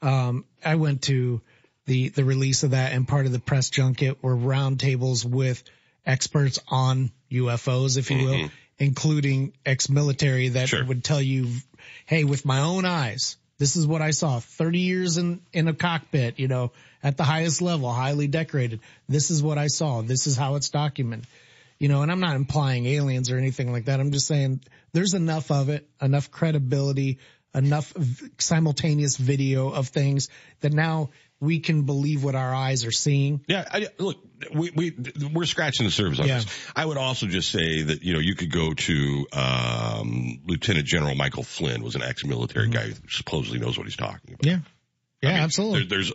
[0.00, 1.40] Um, I went to
[1.86, 5.62] the, the release of that and part of the press junket were roundtables with
[6.04, 8.50] experts on UFOs, if you will,
[8.82, 11.48] including ex-military that would tell you,
[12.06, 15.74] Hey, with my own eyes, this is what I saw 30 years in, in a
[15.74, 18.80] cockpit, you know, at the highest level, highly decorated.
[19.08, 20.02] This is what I saw.
[20.02, 21.26] This is how it's documented
[21.82, 23.98] you know, and I'm not implying aliens or anything like that.
[23.98, 24.60] I'm just saying
[24.92, 27.18] there's enough of it, enough credibility,
[27.56, 27.92] enough
[28.38, 30.28] simultaneous video of things
[30.60, 33.44] that now we can believe what our eyes are seeing.
[33.48, 34.16] Yeah, I, look,
[34.54, 34.96] we we
[35.32, 36.38] we're scratching the surface on Yeah.
[36.38, 36.46] this.
[36.74, 41.14] I would also just say that you know you could go to um, Lieutenant General
[41.14, 44.44] Michael Flynn was an ex-military guy who supposedly knows what he's talking about.
[44.46, 44.58] Yeah,
[45.22, 45.78] yeah, I mean, absolutely.
[45.80, 46.12] there- there's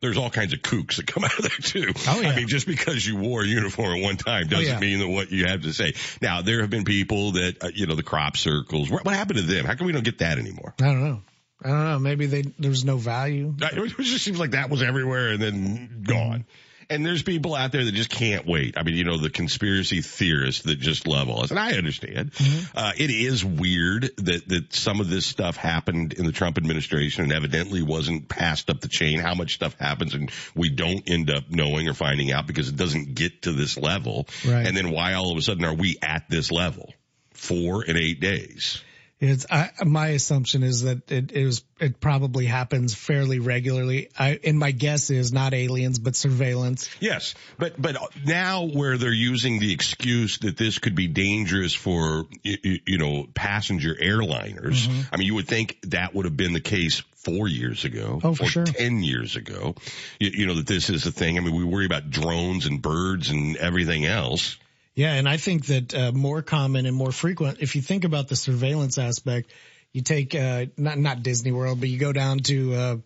[0.00, 1.92] there's all kinds of kooks that come out of there too.
[2.08, 2.30] Oh, yeah.
[2.30, 4.80] I mean, just because you wore a uniform at one time doesn't yeah.
[4.80, 5.92] mean that what you have to say.
[6.22, 8.88] Now, there have been people that, uh, you know, the crop circles.
[8.90, 9.66] What, what happened to them?
[9.66, 10.72] How come we don't get that anymore?
[10.80, 11.22] I don't know.
[11.62, 11.98] I don't know.
[11.98, 13.54] Maybe they, there's no value.
[13.60, 16.46] It just seems like that was everywhere and then gone.
[16.90, 18.76] And there's people out there that just can't wait.
[18.76, 21.50] I mean, you know, the conspiracy theorists that just love all this.
[21.50, 22.32] And I understand.
[22.74, 27.22] Uh, it is weird that, that some of this stuff happened in the Trump administration
[27.24, 29.20] and evidently wasn't passed up the chain.
[29.20, 32.76] How much stuff happens and we don't end up knowing or finding out because it
[32.76, 34.26] doesn't get to this level.
[34.44, 34.66] Right.
[34.66, 36.92] And then why all of a sudden are we at this level?
[37.32, 38.82] Four and eight days.
[39.20, 44.08] It's I, my assumption is that it is it probably happens fairly regularly.
[44.18, 46.88] I and my guess is not aliens but surveillance.
[47.00, 52.24] Yes, but but now where they're using the excuse that this could be dangerous for
[52.42, 54.86] you know passenger airliners.
[54.86, 55.14] Mm-hmm.
[55.14, 58.34] I mean, you would think that would have been the case four years ago Oh,
[58.34, 58.64] for or sure.
[58.64, 59.74] ten years ago.
[60.18, 61.36] You, you know that this is a thing.
[61.36, 64.56] I mean, we worry about drones and birds and everything else.
[64.94, 67.58] Yeah, and I think that uh, more common and more frequent.
[67.60, 69.52] If you think about the surveillance aspect,
[69.92, 72.96] you take uh, not not Disney World, but you go down to uh,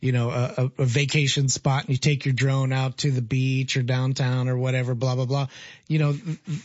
[0.00, 3.76] you know a, a- vacation spot and you take your drone out to the beach
[3.76, 4.94] or downtown or whatever.
[4.94, 5.46] Blah blah blah.
[5.88, 6.16] You know,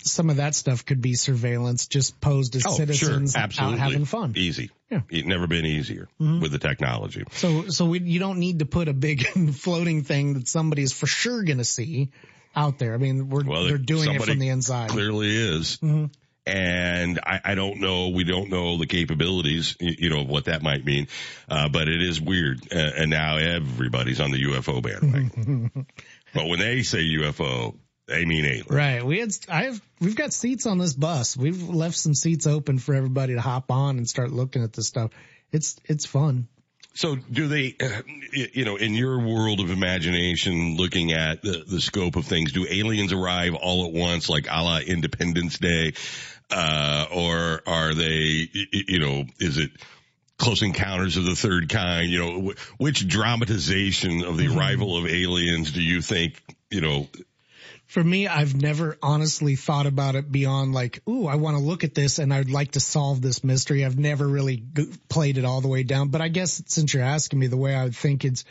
[0.04, 3.80] some of that stuff could be surveillance, just posed as Oh, citizens sure, out absolutely,
[3.80, 4.34] having fun.
[4.38, 4.70] easy.
[4.92, 5.02] Yeah.
[5.10, 6.42] It's never been easier Mhm.
[6.42, 7.24] with the technology.
[7.34, 10.94] So, so we, you don't need to put a big floating thing that somebody is
[10.94, 12.10] for sure going to see
[12.56, 12.94] out there.
[12.94, 14.90] I mean, we're, Well, they're doing it from the inside.
[14.90, 15.78] Clearly is.
[15.78, 16.12] Mhm.
[16.46, 20.64] And I, I don't know, we don't know the capabilities, you know, of what that
[20.64, 21.08] might mean.
[21.48, 22.60] Uh, but it is weird.
[22.74, 25.86] Uh, and now everybody's on the UFO bandwagon.
[26.34, 27.76] but when they say UFO,
[28.08, 28.66] they mean alien.
[28.68, 29.06] Right.
[29.06, 31.38] We had, I have, we've got seats on this bus.
[31.38, 34.88] We've left some seats open for everybody to hop on and start looking at this
[34.88, 35.12] stuff.
[35.52, 36.48] It's, it's fun.
[37.00, 38.02] So do they, uh,
[38.34, 42.68] you know, in your world of imagination, looking at the, the scope of things, do
[42.70, 45.94] aliens arrive all at once, like a la Independence Day?
[46.52, 49.72] Uh, or are they, you know, is it
[50.38, 52.10] close encounters of the third kind?
[52.10, 57.08] You know, which dramatization of the arrival of aliens do you think, you know,
[57.90, 61.84] For me, I've never honestly thought about it beyond like, ooh, I want to look
[61.84, 63.84] at this and I'd like to solve this mystery.
[63.84, 64.64] I've never really
[65.10, 67.74] played it all the way down, but I guess since you're asking me the way
[67.74, 68.46] I would think it's,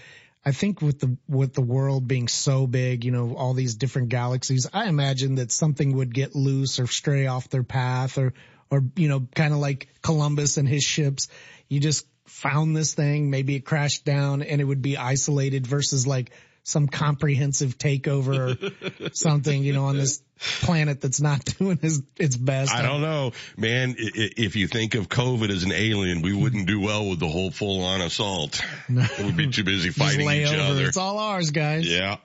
[0.44, 4.08] I think with the, with the world being so big, you know, all these different
[4.08, 8.34] galaxies, I imagine that something would get loose or stray off their path or,
[8.72, 11.28] or, you know, kind of like Columbus and his ships.
[11.68, 16.08] You just found this thing, maybe it crashed down and it would be isolated versus
[16.08, 16.32] like
[16.68, 22.36] some comprehensive takeover or something, you know, on this planet that's not doing its, its
[22.36, 22.74] best.
[22.74, 23.94] I don't know, man.
[23.98, 27.50] If you think of COVID as an alien, we wouldn't do well with the whole
[27.50, 28.60] full on assault.
[28.88, 30.60] We'd be too busy fighting each over.
[30.60, 30.86] other.
[30.86, 31.88] It's all ours, guys.
[31.88, 32.18] Yeah.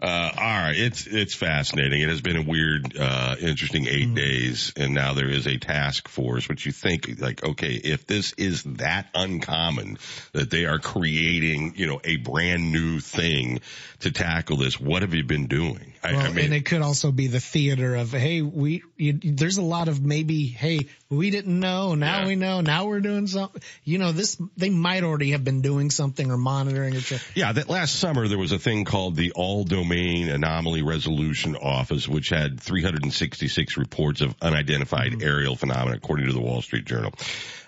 [0.00, 0.76] Uh, all right.
[0.76, 2.02] It's, it's fascinating.
[2.02, 5.56] It has been a weird, uh, interesting 8 mm days and now there is a
[5.56, 9.98] task force, which you think like, okay, if this is that uncommon
[10.32, 13.60] that they are creating, you know, a brand new thing
[14.00, 15.93] to tackle this, what have you been doing?
[16.04, 19.18] I, well, I mean, and it could also be the theater of, hey, we, you,
[19.22, 22.26] there's a lot of maybe, hey, we didn't know, now yeah.
[22.26, 23.62] we know, now we're doing something.
[23.84, 27.00] You know, this, they might already have been doing something or monitoring or.
[27.34, 32.06] Yeah, that last summer there was a thing called the All Domain Anomaly Resolution Office,
[32.06, 35.26] which had 366 reports of unidentified mm-hmm.
[35.26, 37.14] aerial phenomena, according to the Wall Street Journal.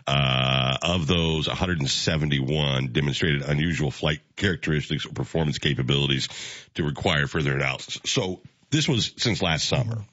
[0.06, 6.28] Uh, of those, 171 demonstrated unusual flight characteristics or performance capabilities
[6.74, 7.98] to require further analysis.
[8.04, 8.40] So
[8.70, 10.04] this was since last summer.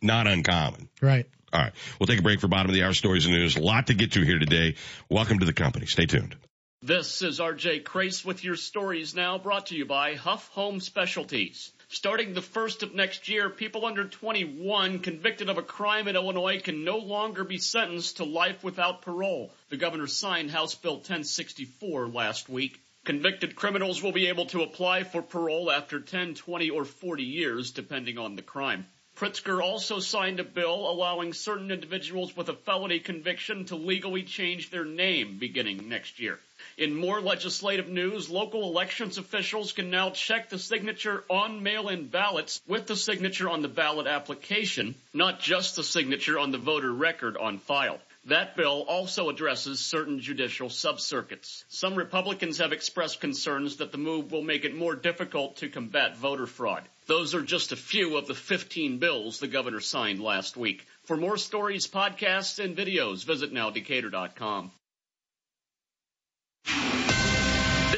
[0.00, 0.88] Not uncommon.
[1.02, 1.26] Right.
[1.52, 1.72] All right.
[1.98, 3.56] We'll take a break for bottom of the hour stories and news.
[3.56, 4.76] A lot to get to here today.
[5.10, 5.86] Welcome to the company.
[5.86, 6.36] Stay tuned.
[6.82, 11.72] This is RJ Crace with your stories now brought to you by Huff Home Specialties.
[11.92, 16.60] Starting the first of next year, people under 21 convicted of a crime in Illinois
[16.60, 19.52] can no longer be sentenced to life without parole.
[19.70, 22.80] The governor signed House Bill 1064 last week.
[23.04, 27.72] Convicted criminals will be able to apply for parole after 10, 20, or 40 years,
[27.72, 28.86] depending on the crime.
[29.16, 34.70] Pritzker also signed a bill allowing certain individuals with a felony conviction to legally change
[34.70, 36.38] their name beginning next year.
[36.80, 42.62] In more legislative news, local elections officials can now check the signature on mail-in ballots
[42.66, 47.36] with the signature on the ballot application, not just the signature on the voter record
[47.36, 47.98] on file.
[48.24, 51.64] That bill also addresses certain judicial subcircuits.
[51.68, 56.16] Some Republicans have expressed concerns that the move will make it more difficult to combat
[56.16, 56.84] voter fraud.
[57.06, 60.86] Those are just a few of the 15 bills the governor signed last week.
[61.04, 64.70] For more stories, podcasts, and videos, visit nowdecatur.com.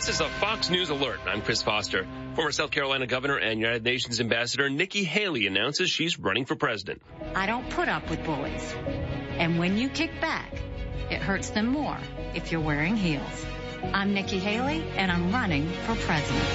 [0.02, 1.20] This is a Fox News alert.
[1.26, 2.08] I'm Chris Foster.
[2.34, 7.02] Former South Carolina governor and United Nations ambassador Nikki Haley announces she's running for president.
[7.36, 8.74] I don't put up with bullies.
[9.36, 10.54] And when you kick back,
[11.08, 11.98] it hurts them more
[12.34, 13.46] if you're wearing heels.
[13.92, 16.48] I'm Nikki Haley and I'm running for president.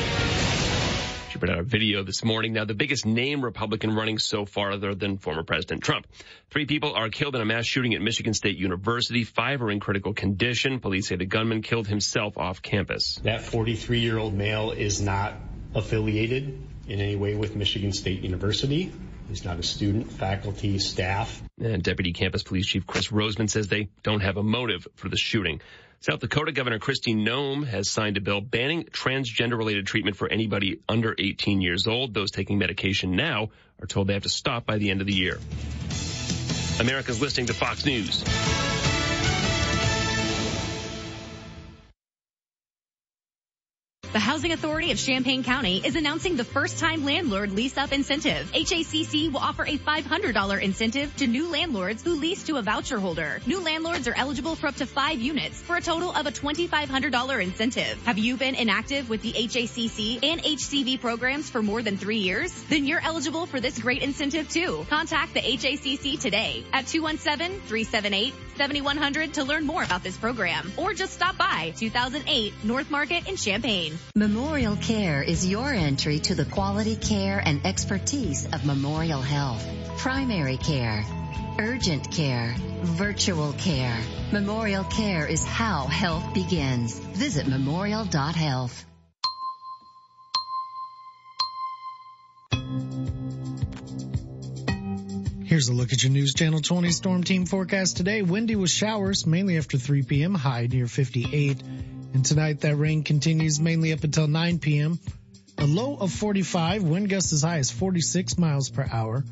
[1.38, 2.54] She put out a video this morning.
[2.54, 6.08] Now, the biggest name Republican running so far other than former President Trump.
[6.50, 9.24] Three people are killed in a mass shooting at Michigan State University.
[9.24, 10.80] Five are in critical condition.
[10.80, 13.20] Police say the gunman killed himself off campus.
[13.22, 15.36] That 43 year old male is not
[15.76, 18.92] affiliated in any way with Michigan State University.
[19.30, 21.44] He's not a student, faculty, staff.
[21.62, 25.18] And Deputy Campus Police Chief Chris Rozman says they don't have a motive for the
[25.18, 25.62] shooting.
[26.00, 30.80] South Dakota Governor Kristi Noem has signed a bill banning transgender related treatment for anybody
[30.88, 32.14] under 18 years old.
[32.14, 33.50] Those taking medication now
[33.82, 35.40] are told they have to stop by the end of the year.
[36.80, 38.24] America's listening to Fox News.
[44.18, 48.52] The Housing Authority of Champaign County is announcing the first time landlord lease up incentive.
[48.52, 53.40] HACC will offer a $500 incentive to new landlords who lease to a voucher holder.
[53.46, 57.44] New landlords are eligible for up to five units for a total of a $2,500
[57.44, 58.04] incentive.
[58.06, 62.52] Have you been inactive with the HACC and HCV programs for more than three years?
[62.70, 64.84] Then you're eligible for this great incentive too.
[64.90, 71.38] Contact the HACC today at 217-378-7100 to learn more about this program or just stop
[71.38, 73.96] by 2008 North Market in Champaign.
[74.16, 79.64] Memorial Care is your entry to the quality care and expertise of Memorial Health.
[79.98, 81.04] Primary care,
[81.60, 83.98] urgent care, virtual care.
[84.32, 86.98] Memorial Care is how health begins.
[87.00, 88.86] Visit memorial.health.
[95.46, 98.22] Here's a look at your News Channel 20 Storm Team forecast today.
[98.22, 101.64] Windy with showers, mainly after 3 p.m., high near 58.
[102.14, 105.00] And tonight that rain continues mainly up until 9 p.m.
[105.58, 109.24] A low of 45, wind gusts as high as 46 miles per hour.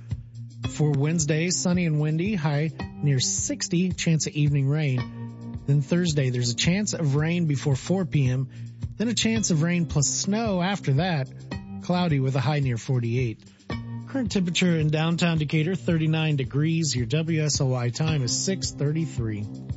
[0.70, 5.62] For Wednesday, sunny and windy, high near 60, chance of evening rain.
[5.68, 8.50] Then Thursday, there's a chance of rain before 4 p.m.,
[8.98, 11.28] then a chance of rain plus snow after that,
[11.82, 13.40] cloudy with a high near 48.
[14.08, 16.96] Current temperature in downtown Decatur, 39 degrees.
[16.96, 19.75] Your WSOY time is 633.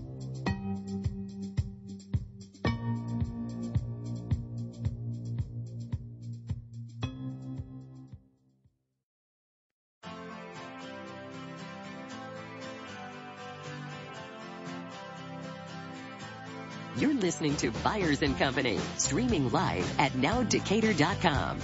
[17.18, 21.58] Listening to Byers and Company, streaming live at nowdecatur.com.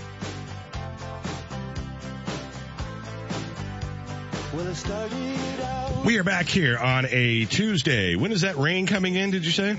[6.05, 8.15] We are back here on a Tuesday.
[8.15, 9.31] When is that rain coming in?
[9.31, 9.77] Did you say?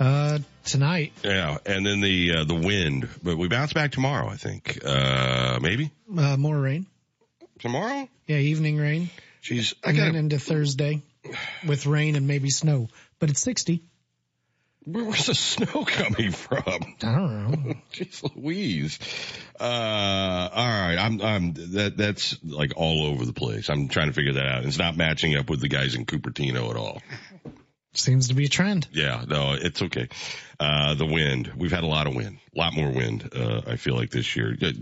[0.00, 1.12] Uh, tonight.
[1.22, 4.28] Yeah, and then the uh, the wind, but we bounce back tomorrow.
[4.28, 4.78] I think.
[4.84, 6.86] Uh, maybe Uh, more rain.
[7.58, 8.08] tomorrow.
[8.26, 9.10] Yeah, evening rain.
[9.40, 9.74] She's.
[9.84, 10.18] I And then got.
[10.18, 11.02] into Thursday
[11.66, 12.88] with rain and maybe snow.
[13.18, 13.44] But it's
[14.94, 15.02] 60.
[15.02, 16.62] Where's the snow coming from?
[17.02, 17.74] I don't know.
[17.92, 18.98] Jeez Louise.
[19.58, 20.96] Uh, all right.
[20.96, 23.68] I'm, I'm, that, that's like all over the place.
[23.68, 24.64] I'm trying to figure that out.
[24.64, 27.02] It's not matching up with the guys in Cupertino at all.
[27.94, 28.86] Seems to be a trend.
[28.92, 30.08] Yeah, no, it's okay.
[30.60, 31.52] Uh, the wind.
[31.56, 34.36] We've had a lot of wind, a lot more wind, uh, I feel like this
[34.36, 34.56] year.
[34.60, 34.72] Uh,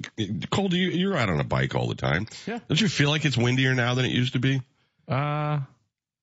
[0.51, 2.27] Cole, do you, you're out on a bike all the time.
[2.47, 2.59] Yeah.
[2.69, 4.61] Don't you feel like it's windier now than it used to be?
[5.09, 5.61] Uh,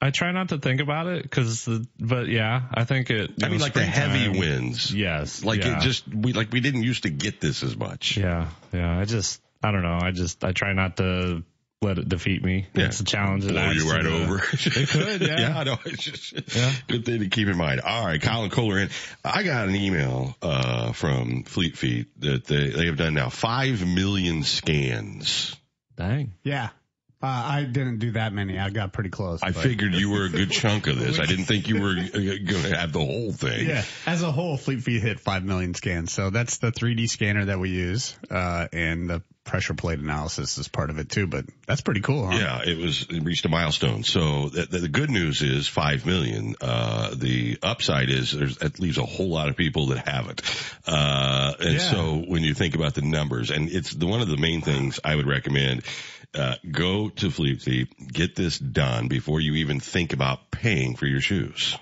[0.03, 3.31] I try not to think about it because, but yeah, I think it.
[3.41, 4.93] I you mean, like the heavy springtime- winds.
[4.93, 5.43] Yes.
[5.45, 5.77] Like yeah.
[5.77, 8.17] it just, we, like we didn't used to get this as much.
[8.17, 8.49] Yeah.
[8.73, 8.99] Yeah.
[8.99, 9.97] I just, I don't know.
[10.01, 11.43] I just, I try not to
[11.81, 12.67] let it defeat me.
[12.73, 12.85] Yeah.
[12.87, 13.45] It's a challenge.
[13.45, 14.43] It Blow adds you right the- over.
[14.51, 15.21] It could.
[15.27, 15.39] Yeah.
[15.39, 15.77] yeah, I know.
[15.85, 16.71] It's just Yeah.
[16.87, 17.79] good thing to keep in mind.
[17.79, 18.89] All right, Colin Kohler in.
[19.23, 23.85] I got an email uh, from Fleet Feet that they, they have done now five
[23.87, 25.55] million scans.
[25.95, 26.33] Dang.
[26.43, 26.69] Yeah.
[27.23, 28.59] Uh, I didn't do that many.
[28.59, 29.41] I got pretty close.
[29.41, 31.19] I but- figured you were a good chunk of this.
[31.19, 33.65] I didn't think you were going to have the whole thing.
[33.69, 36.11] Yeah, as a whole, Fleet Feet hit 5 million scans.
[36.11, 40.67] So that's the 3D scanner that we use, uh, and the pressure plate analysis is
[40.69, 42.37] part of it too, but that's pretty cool, huh?
[42.37, 44.03] Yeah, it was it reached a milestone.
[44.03, 46.55] So the, the good news is five million.
[46.61, 50.41] Uh, the upside is there's that leaves a whole lot of people that haven't.
[50.87, 51.91] Uh, and Yeah.
[51.91, 54.99] so when you think about the numbers, and it's the, one of the main things
[55.03, 55.83] I would recommend.
[56.35, 61.05] Uh, go to Fleet Feet, get this done before you even think about paying for
[61.05, 61.77] your shoes.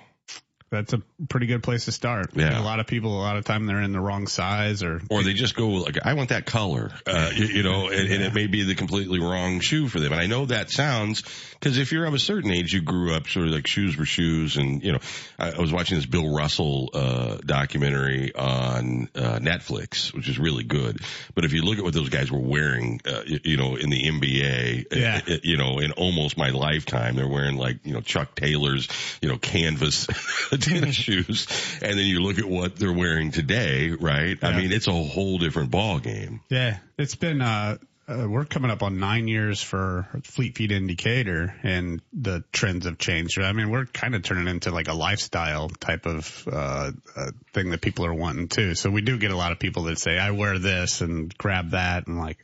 [0.72, 2.28] That's a pretty good place to start.
[2.34, 2.58] Yeah.
[2.58, 5.22] A lot of people, a lot of time they're in the wrong size or, Or
[5.22, 8.34] they just go like, I want that color, uh, you, you know, and, and it
[8.34, 10.14] may be the completely wrong shoe for them.
[10.14, 11.24] And I know that sounds,
[11.60, 14.06] cause if you're of a certain age, you grew up sort of like shoes were
[14.06, 14.56] shoes.
[14.56, 15.00] And, you know,
[15.38, 20.64] I, I was watching this Bill Russell, uh, documentary on, uh, Netflix, which is really
[20.64, 21.02] good.
[21.36, 23.90] But if you look at what those guys were wearing, uh, you, you know, in
[23.90, 25.20] the NBA, Yeah.
[25.28, 28.88] uh, you know, in almost my lifetime, they're wearing like, you know, Chuck Taylor's,
[29.22, 30.08] you know, canvas
[30.62, 31.48] tennis shoes.
[31.82, 34.38] And then you look at what they're wearing today, right?
[34.44, 36.42] I mean, it's a whole different ball game.
[36.50, 40.88] Yeah, it's been, uh, uh, we're coming up on nine years for Fleet Feet in
[40.88, 43.40] Decatur and the trends have changed.
[43.40, 47.70] I mean, we're kind of turning into like a lifestyle type of, uh, uh, thing
[47.70, 48.76] that people are wanting too.
[48.76, 51.72] So we do get a lot of people that say, I wear this and grab
[51.72, 52.38] that and like,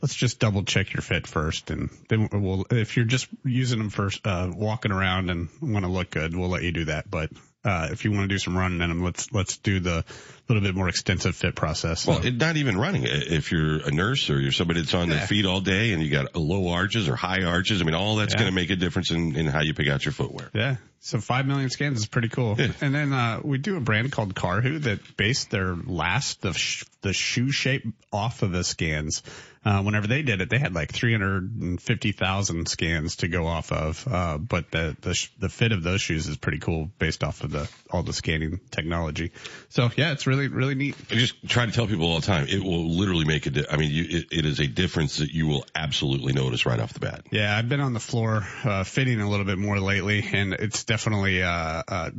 [0.00, 1.70] let's just double check your fit first.
[1.70, 5.90] And then we'll, if you're just using them for, uh, walking around and want to
[5.90, 7.10] look good, we'll let you do that.
[7.10, 7.30] But,
[7.64, 10.04] uh, if you want to do some running in them, let's, let's do the
[10.48, 12.06] little bit more extensive fit process.
[12.06, 13.04] Well, it, not even running.
[13.06, 16.10] If you're a nurse or you're somebody that's on their feet all day and you
[16.10, 18.40] got low arches or high arches, I mean, all that's Yeah.
[18.40, 20.50] going to make a difference in, in how you pick out your footwear.
[20.54, 20.76] Yeah.
[21.00, 22.56] So five million scans is pretty cool.
[22.80, 26.84] And then, uh, we do a brand called Karhu that based their last of sh-
[27.02, 29.22] the shoe shape off of the scans.
[29.62, 34.08] Uh, whenever they did it, they had like 350,000 scans to go off of.
[34.10, 37.50] Uh, but the, the, the fit of those shoes is pretty cool based off of
[37.50, 39.32] the, all the scanning technology.
[39.68, 40.96] So yeah, it's really, really neat.
[41.10, 43.66] I just try to tell people all the time, it will literally make a, di-
[43.70, 46.94] I mean, you, it, it is a difference that you will absolutely notice right off
[46.94, 47.26] the bat.
[47.30, 50.84] Yeah, I've been on the floor uh, fitting a little bit more lately, and it's
[50.84, 52.10] definitely uh, uh,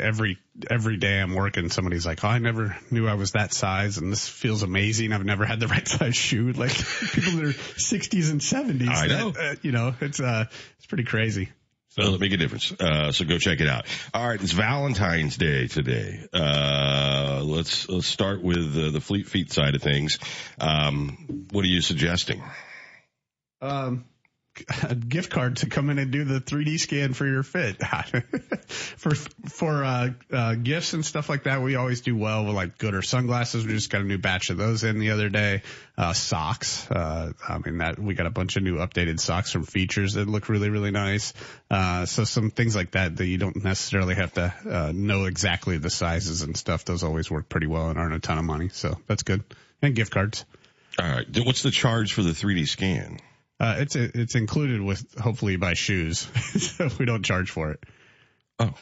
[0.00, 0.38] every
[0.68, 1.70] every day I'm working.
[1.70, 5.12] Somebody's like, "Oh, I never knew I was that size, and this feels amazing.
[5.12, 6.72] I've never had the right size shoe." Like
[7.12, 8.88] people that are 60s and 70s.
[8.88, 9.30] I know.
[9.30, 10.46] that, uh, you know, it's uh,
[10.78, 11.50] it's pretty crazy.
[11.90, 12.72] So it'll make a difference.
[12.72, 13.84] Uh, so go check it out.
[14.14, 14.40] All right.
[14.40, 16.24] It's Valentine's Day today.
[16.32, 20.20] Uh, let's, let's start with uh, the Fleet Feet side of things.
[20.60, 22.44] Um, what are you suggesting?
[23.60, 24.04] Um,
[24.82, 27.76] a gift card to come in and do the 3D scan for your fit.
[28.66, 32.78] for for uh, uh, gifts and stuff like that, we always do well with like
[32.78, 33.66] Goodr sunglasses.
[33.66, 35.62] We just got a new batch of those in the other day.
[35.96, 36.90] Uh, socks.
[36.90, 40.28] Uh, I mean that we got a bunch of new updated socks from Feetures that
[40.28, 41.32] look really really nice.
[41.70, 45.78] Uh, so some things like that that you don't necessarily have to uh, know exactly
[45.78, 46.84] the sizes and stuff.
[46.84, 48.68] Those always work pretty well and aren't a ton of money.
[48.68, 49.44] So that's good.
[49.82, 50.44] And gift cards.
[50.98, 51.26] All right.
[51.46, 53.20] What's the charge for the 3D scan?
[53.60, 56.20] Uh, it's it's included with hopefully by shoes,
[56.76, 57.84] so we don't charge for it.
[58.58, 58.72] Oh,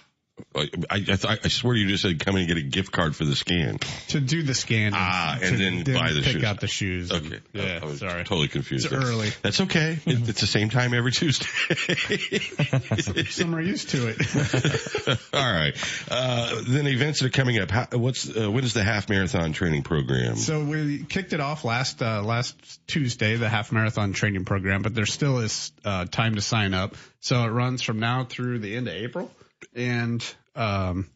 [0.55, 3.25] I, I, I, swear you just said come in and get a gift card for
[3.25, 3.79] the scan.
[4.09, 4.93] To do the scan.
[4.95, 6.45] Ah, and then buy the pick shoes.
[6.45, 7.13] out the shoes.
[7.13, 7.41] Okay.
[7.53, 8.25] Yeah, I was sorry.
[8.25, 8.87] totally confused.
[8.87, 9.31] It's early.
[9.43, 9.99] That's okay.
[10.09, 11.47] It, it's the same time every Tuesday.
[13.31, 15.19] Some are used to it.
[15.35, 15.75] All right.
[16.11, 17.71] Uh, then events that are coming up.
[17.71, 20.37] How, what's uh, when is the half marathon training program?
[20.37, 24.95] So we kicked it off last uh, last Tuesday, the half marathon training program, but
[24.95, 26.97] there still is uh, time to sign up.
[27.21, 29.31] So it runs from now through the end of April,
[29.75, 31.11] and um,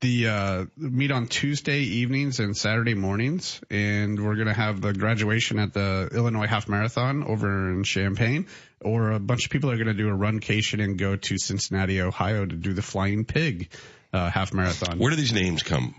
[0.00, 5.58] the uh, meet on Tuesday evenings and Saturday mornings, and we're gonna have the graduation
[5.58, 8.46] at the Illinois Half Marathon over in Champaign,
[8.80, 12.44] or a bunch of people are gonna do a runcation and go to Cincinnati, Ohio,
[12.44, 13.70] to do the Flying Pig
[14.12, 14.98] uh, half marathon.
[14.98, 15.94] Where do these names come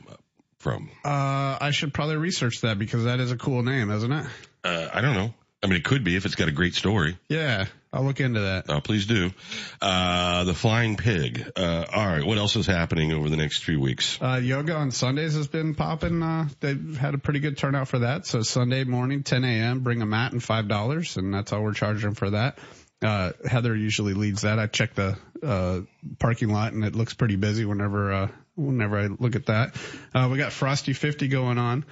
[0.59, 0.89] from?
[1.03, 4.25] Uh, I should probably research that because that is a cool name, isn't it?
[4.63, 5.33] Uh, I don't know.
[5.63, 7.17] I mean, it could be if it's got a great story.
[7.29, 8.69] Yeah, I'll look into that.
[8.69, 9.31] Uh, please do.
[9.81, 11.49] Uh, the Flying Pig.
[11.55, 12.23] Uh, all right.
[12.25, 14.19] What else is happening over the next few weeks?
[14.21, 16.21] Uh, yoga on Sundays has been popping.
[16.21, 18.25] Uh, they've had a pretty good turnout for that.
[18.25, 22.13] So Sunday morning, 10 a.m., bring a mat and $5, and that's all we're charging
[22.13, 22.59] for that.
[23.01, 24.59] Uh, Heather usually leads that.
[24.59, 25.81] I check the, uh,
[26.19, 29.75] parking lot and it looks pretty busy whenever, uh, whenever I look at that.
[30.13, 31.85] Uh, we got Frosty 50 going on.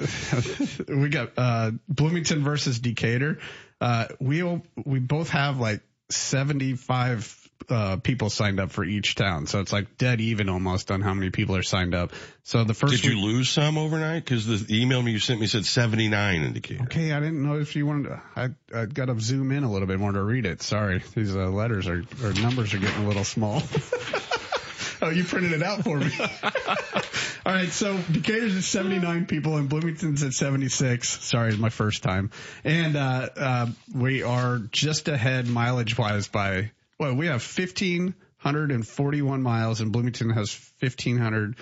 [0.88, 3.38] We got uh Bloomington versus Decatur.
[3.80, 4.42] Uh we
[4.84, 9.46] we both have like 75 uh people signed up for each town.
[9.46, 12.12] So it's like dead even almost on how many people are signed up.
[12.42, 14.24] So the first Did you lose some overnight?
[14.24, 16.84] Because the email you sent me said 79 in Decatur.
[16.84, 18.22] Okay, I didn't know if you wanted to.
[18.36, 20.62] I I got to zoom in a little bit more to read it.
[20.62, 23.62] Sorry, these uh, letters are or numbers are getting a little small.
[25.02, 26.10] oh, you printed it out for me.
[27.46, 31.24] All right, so Decatur's at 79 people and Bloomington's at 76.
[31.24, 32.30] Sorry, it's my first time.
[32.64, 39.80] And uh, uh, we are just ahead mileage wise by well, we have 1541 miles
[39.80, 41.56] and Bloomington has 1500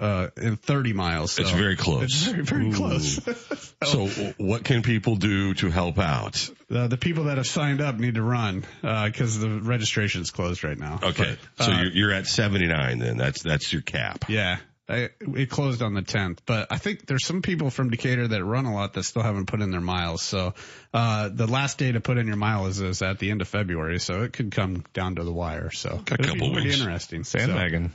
[0.00, 1.32] uh, and 30 miles.
[1.32, 2.04] So It's very close.
[2.04, 2.74] It's very, very Ooh.
[2.74, 3.20] close.
[3.84, 4.06] So
[4.38, 6.48] what can people do to help out?
[6.70, 10.78] Uh, the people that have signed up need to run because the registration's closed right
[10.78, 11.00] now.
[11.02, 11.36] Okay.
[11.56, 13.16] But, so uh, you're, you're at 79 then.
[13.16, 14.26] That's, that's your cap.
[14.28, 14.58] Yeah.
[14.88, 18.44] I, it closed on the 10th, but I think there's some people from Decatur that
[18.44, 20.22] run a lot that still haven't put in their miles.
[20.22, 20.54] So,
[20.92, 24.00] uh, the last day to put in your miles is at the end of February.
[24.00, 25.70] So it could come down to the wire.
[25.70, 26.80] So a couple be pretty weeks.
[26.80, 27.24] interesting.
[27.24, 27.92] So- Sandbagging.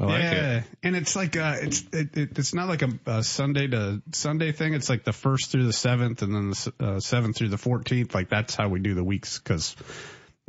[0.00, 0.64] I like yeah, it.
[0.84, 4.52] and it's like uh, it's it, it, it's not like a, a Sunday to Sunday
[4.52, 4.72] thing.
[4.74, 8.14] It's like the first through the seventh, and then the uh, seventh through the fourteenth.
[8.14, 9.74] Like that's how we do the weeks because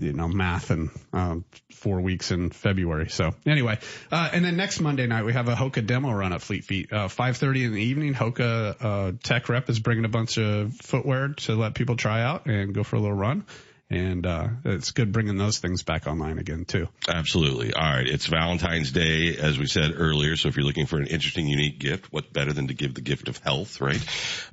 [0.01, 3.09] you know math and um, four weeks in February.
[3.09, 3.79] So anyway,
[4.11, 6.91] uh, and then next Monday night we have a Hoka demo run at Fleet Feet.
[6.91, 8.13] Uh, Five thirty in the evening.
[8.13, 12.47] Hoka uh, Tech Rep is bringing a bunch of footwear to let people try out
[12.47, 13.45] and go for a little run.
[13.91, 16.87] And uh, it's good bringing those things back online again too.
[17.09, 17.73] Absolutely.
[17.73, 18.07] All right.
[18.07, 20.37] It's Valentine's Day, as we said earlier.
[20.37, 23.01] So if you're looking for an interesting, unique gift, what better than to give the
[23.01, 24.01] gift of health, right?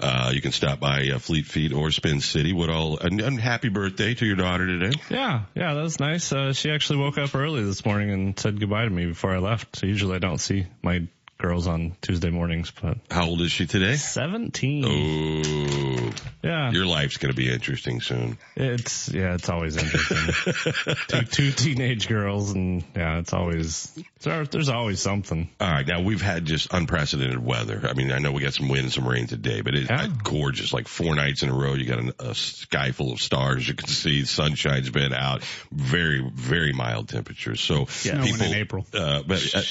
[0.00, 2.52] Uh, you can stop by uh, Fleet Feet or Spin City.
[2.52, 4.98] What all, and, and happy birthday to your daughter today.
[5.08, 6.32] Yeah, yeah, that was nice.
[6.32, 9.38] Uh, she actually woke up early this morning and said goodbye to me before I
[9.38, 9.76] left.
[9.76, 11.06] So usually I don't see my
[11.38, 13.94] girls on Tuesday mornings, but How old is she today?
[13.94, 14.84] 17.
[14.84, 16.10] Oh,
[16.42, 16.72] Yeah.
[16.72, 18.38] your life's going to be interesting soon.
[18.56, 20.94] It's, yeah, it's always interesting.
[21.08, 25.48] two, two teenage girls and yeah, it's always, there, there's always something.
[25.60, 25.86] All right.
[25.86, 27.82] Now we've had just unprecedented weather.
[27.88, 30.08] I mean, I know we got some wind and some rain today, but it's Yeah.
[30.24, 30.72] gorgeous.
[30.72, 33.66] Like four nights in a row, you got an, a sky full of stars.
[33.68, 35.44] You can see sunshine's been out.
[35.70, 37.60] Very, very mild temperatures.
[37.60, 38.86] So Snowing people, in April.
[38.92, 39.62] uh, but uh,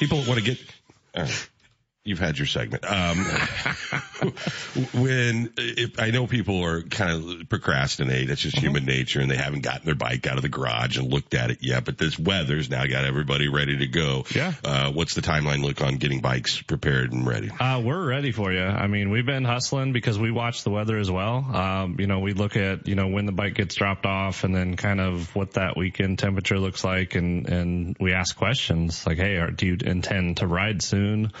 [0.00, 0.58] people want to get.
[1.14, 1.28] Uh,
[2.06, 2.84] You've had your segment.
[2.84, 3.16] Um,
[4.92, 9.38] when if, I know people are kind of procrastinate, it's just human nature, and they
[9.38, 11.86] haven't gotten their bike out of the garage and looked at it yet.
[11.86, 14.26] But this weather's now got everybody ready to go.
[14.34, 14.52] Yeah.
[14.62, 17.48] Uh, what's the timeline look on getting bikes prepared and ready?
[17.48, 18.62] Uh, we're ready for you.
[18.62, 21.36] I mean, we've been hustling because we watch the weather as well.
[21.38, 24.54] Um, you know, we look at, you know, when the bike gets dropped off and
[24.54, 27.14] then kind of what that weekend temperature looks like.
[27.14, 31.32] And, and we ask questions like, Hey, are, do you intend to ride soon?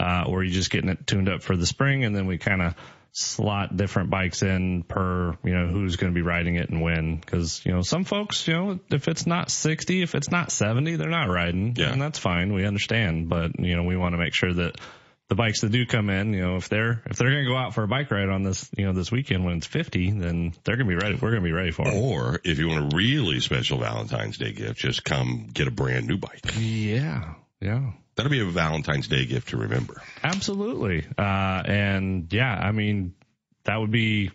[0.00, 2.04] Uh, or are you just getting it tuned up for the spring?
[2.04, 2.74] And then we kind of
[3.12, 7.18] slot different bikes in per, you know, who's going to be riding it and when.
[7.18, 10.96] Cause, you know, some folks, you know, if it's not 60, if it's not 70,
[10.96, 11.74] they're not riding.
[11.76, 11.92] Yeah.
[11.92, 12.54] And that's fine.
[12.54, 13.28] We understand.
[13.28, 14.80] But, you know, we want to make sure that
[15.28, 17.56] the bikes that do come in, you know, if they're if they're going to go
[17.56, 20.52] out for a bike ride on this, you know, this weekend when it's 50, then
[20.64, 21.14] they're going to be ready.
[21.14, 21.96] We're going to be ready for them.
[21.96, 26.08] Or if you want a really special Valentine's Day gift, just come get a brand
[26.08, 26.40] new bike.
[26.58, 30.02] Yeah, yeah, That'll be a Valentine's Day gift to remember.
[30.22, 31.06] absolutely.
[31.16, 33.14] Uh, and yeah, I mean,
[33.64, 34.30] that would be.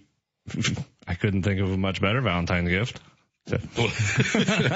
[1.08, 3.00] I couldn't think of a much better Valentine's gift.
[3.52, 3.60] I'm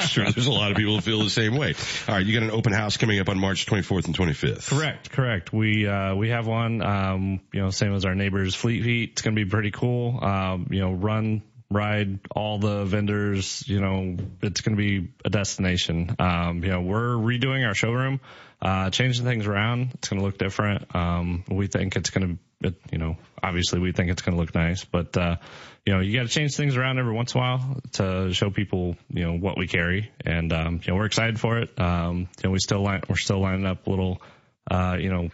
[0.02, 1.74] sure there's a lot of people who feel the same way.
[2.08, 4.70] All right, you got an open house coming up on March 24th and 25th.
[4.70, 5.52] Correct, correct.
[5.52, 6.84] We uh, we have one.
[6.84, 9.10] Um, you know, same as our neighbors, Fleet Feet.
[9.14, 10.24] It's going to be pretty cool.
[10.24, 11.42] Um, you know, run,
[11.72, 13.64] ride all the vendors.
[13.68, 16.16] You know, it's going to be a destination.
[16.20, 18.20] Um, you know, we're redoing our showroom,
[18.62, 19.92] uh, changing things around.
[19.96, 20.96] It's going to look different.
[20.96, 24.54] Um, we think it's going to, you know, obviously we think it's going to look
[24.54, 25.38] nice, but uh,
[25.86, 28.50] you know, you got to change things around every once in a while to show
[28.50, 30.12] people, you know, what we carry.
[30.26, 31.80] And, um, you know, we're excited for it.
[31.80, 34.22] Um, you know, we still line, we're still lining up little,
[34.70, 35.30] uh, you know,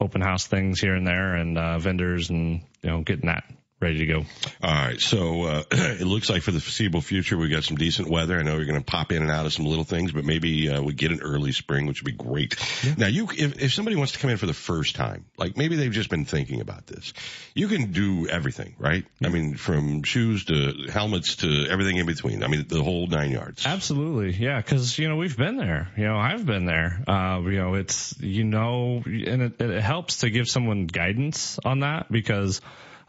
[0.00, 3.44] open house things here and there and, uh, vendors and, you know, getting that
[3.80, 4.24] ready to go.
[4.62, 5.00] All right.
[5.00, 8.38] So, uh, it looks like for the foreseeable future, we've got some decent weather.
[8.38, 10.68] I know you're going to pop in and out of some little things, but maybe,
[10.68, 12.56] uh, we get an early spring, which would be great.
[12.84, 12.94] Yeah.
[12.98, 15.76] Now you, if, if somebody wants to come in for the first time, like maybe
[15.76, 17.12] they've just been thinking about this,
[17.54, 19.04] you can do everything, right?
[19.20, 19.28] Yeah.
[19.28, 22.42] I mean, from shoes to helmets to everything in between.
[22.42, 23.64] I mean, the whole nine yards.
[23.64, 24.32] Absolutely.
[24.32, 24.60] Yeah.
[24.62, 27.04] Cause, you know, we've been there, you know, I've been there.
[27.06, 31.80] Uh, you know, it's, you know, and it, it helps to give someone guidance on
[31.80, 32.60] that because,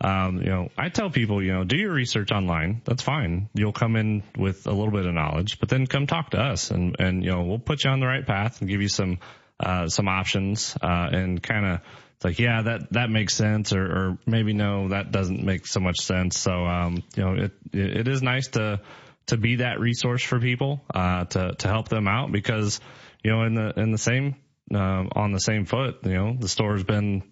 [0.02, 2.82] um, you know, I tell people, you know, do your research online.
[2.86, 3.50] That's fine.
[3.54, 6.72] You'll come in with a little bit of knowledge, but then come talk to us
[6.72, 9.20] and, and, you know, we'll put you on the right path and give you some,
[9.60, 11.82] uh, some options, uh, and kind of,
[12.16, 15.80] it's like, yeah, that, that makes sense or, or maybe no, that doesn't make so
[15.80, 16.38] much sense.
[16.38, 18.82] So, um, you know, it, it is nice to,
[19.28, 22.80] to be that resource for people, uh, to, to help them out because,
[23.24, 24.36] you know, in the, in the same,
[24.74, 27.24] uh, on the same foot, you know, the store's been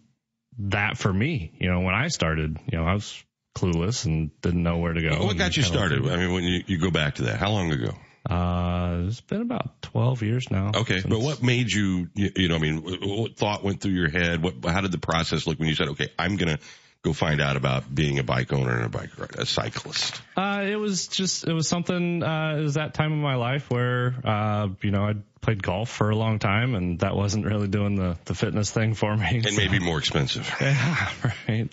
[0.60, 1.54] that for me.
[1.60, 3.24] You know, when I started, you know, I was
[3.56, 5.26] clueless and didn't know where to go.
[5.26, 6.06] What got you started?
[6.08, 7.94] I mean, when you, you go back to that, how long ago?
[8.30, 10.72] Uh, it's been about 12 years now.
[10.76, 11.02] Okay.
[11.08, 14.44] But what made you, you, you know, I mean, what thought went through your head?
[14.44, 16.64] What, how did the process look when you said, okay, I'm going to
[17.04, 20.22] go find out about being a bike owner and a bike a cyclist?
[20.36, 23.70] Uh, it was just, it was something, uh, it was that time of my life
[23.70, 27.68] where, uh, you know, I'd played golf for a long time and that wasn't really
[27.68, 29.38] doing the, the fitness thing for me.
[29.38, 29.56] And so.
[29.56, 30.54] maybe more expensive.
[30.68, 31.10] Yeah,
[31.48, 31.70] right.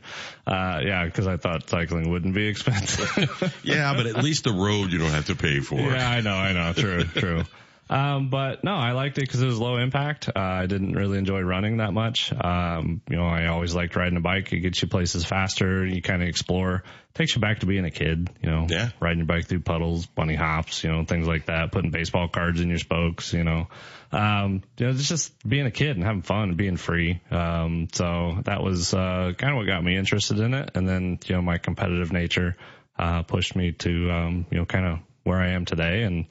[0.47, 3.59] Uh, yeah, cause I thought cycling wouldn't be expensive.
[3.65, 5.81] yeah, but at least the road you don't have to pay for.
[5.81, 6.73] Yeah, I know, I know.
[6.75, 7.45] True, true.
[7.91, 10.29] Um, but no, I liked it because it was low impact.
[10.29, 12.33] Uh, I didn't really enjoy running that much.
[12.33, 14.53] Um, you know, I always liked riding a bike.
[14.53, 15.83] It gets you places faster.
[15.83, 16.83] And you kind of explore.
[17.13, 18.31] Takes you back to being a kid.
[18.43, 18.91] You know, yeah.
[19.01, 21.73] riding your bike through puddles, bunny hops, you know, things like that.
[21.73, 23.33] Putting baseball cards in your spokes.
[23.35, 23.69] You know,
[24.13, 27.21] um, you know, it's just being a kid and having fun and being free.
[27.31, 30.71] Um, so that was uh, kind of what got me interested in it.
[30.75, 32.57] And then you know, my competitive nature
[32.99, 36.27] uh, pushed me to um, you know, kind of where I am today and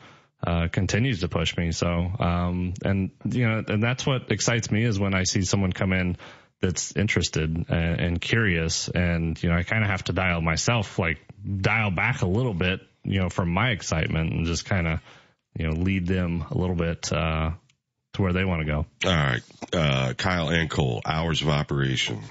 [0.46, 1.72] uh, continues to push me.
[1.72, 5.72] So, um, and you know, and that's what excites me is when I see someone
[5.72, 6.18] come in
[6.62, 11.00] that's interested and, and curious, and you know, I kind of have to dial myself,
[11.00, 11.20] like
[11.62, 15.00] dial back a little bit, you know, from my excitement and just kind of,
[15.58, 17.12] you know, lead them a little bit.
[17.12, 17.52] Uh,
[18.14, 18.86] to where they want to go.
[19.06, 19.42] All right.
[19.74, 22.22] Uh, Kyle and Cole, hours of operation.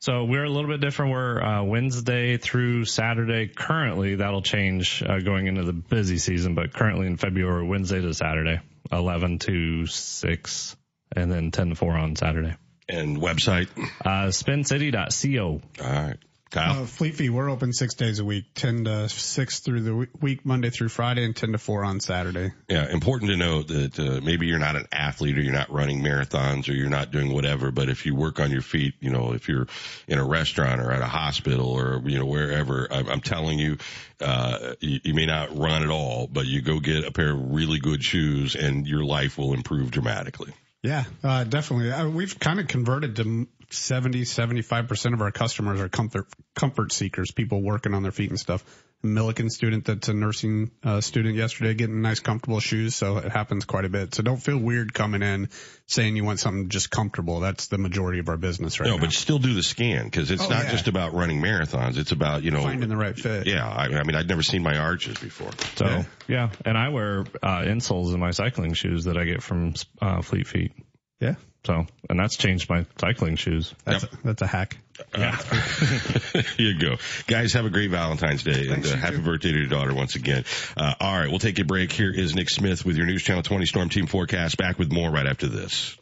[0.00, 1.12] So we're a little bit different.
[1.12, 3.48] We're uh, Wednesday through Saturday.
[3.48, 8.14] Currently, that'll change uh, going into the busy season, but currently in February, Wednesday to
[8.14, 8.60] Saturday,
[8.92, 10.76] 11 to 6,
[11.16, 12.54] and then 10 to 4 on Saturday.
[12.88, 13.68] And website?
[14.04, 15.44] Uh, spincity.co.
[15.44, 16.16] All right.
[16.50, 16.82] Kyle?
[16.82, 20.44] Uh, Fleet Feet, we're open six days a week, 10 to 6 through the week,
[20.44, 22.52] Monday through Friday, and 10 to 4 on Saturday.
[22.68, 26.02] Yeah, important to know that uh, maybe you're not an athlete or you're not running
[26.02, 29.32] marathons or you're not doing whatever, but if you work on your feet, you know,
[29.32, 29.66] if you're
[30.06, 33.78] in a restaurant or at a hospital or, you know, wherever, I'm, I'm telling you,
[34.20, 37.50] uh, you, you may not run at all, but you go get a pair of
[37.50, 40.52] really good shoes and your life will improve dramatically.
[40.82, 41.90] Yeah, uh, definitely.
[41.90, 47.32] Uh, we've kind of converted to 70, 75% of our customers are comfort, comfort seekers,
[47.32, 48.64] people working on their feet and stuff.
[49.04, 52.96] A Millikin student that's a nursing uh, student yesterday getting nice comfortable shoes.
[52.96, 54.14] So it happens quite a bit.
[54.14, 55.50] So don't feel weird coming in
[55.86, 57.40] saying you want something just comfortable.
[57.40, 58.96] That's the majority of our business right no, now.
[58.96, 60.70] No, but still do the scan because it's oh, not yeah.
[60.70, 61.96] just about running marathons.
[61.96, 63.46] It's about, you know, finding the right fit.
[63.46, 63.68] Yeah.
[63.68, 65.50] I, I mean, I'd never seen my arches before.
[65.76, 66.04] So yeah.
[66.26, 66.50] yeah.
[66.64, 70.46] And I wear, uh, insoles in my cycling shoes that I get from, uh, Fleet
[70.48, 70.72] Feet.
[71.20, 71.34] Yeah.
[71.64, 73.74] So, and that's changed my cycling shoes.
[73.84, 74.12] That's, yep.
[74.12, 74.78] a, that's a hack.
[75.16, 75.36] Yeah.
[76.32, 76.96] Here you go.
[77.26, 79.22] Guys, have a great Valentine's Day Thanks, and uh, happy too.
[79.22, 80.44] birthday to your daughter once again.
[80.76, 81.28] Uh, all right.
[81.28, 81.92] We'll take a break.
[81.92, 84.56] Here is Nick Smith with your News Channel 20 Storm Team forecast.
[84.56, 85.96] Back with more right after this.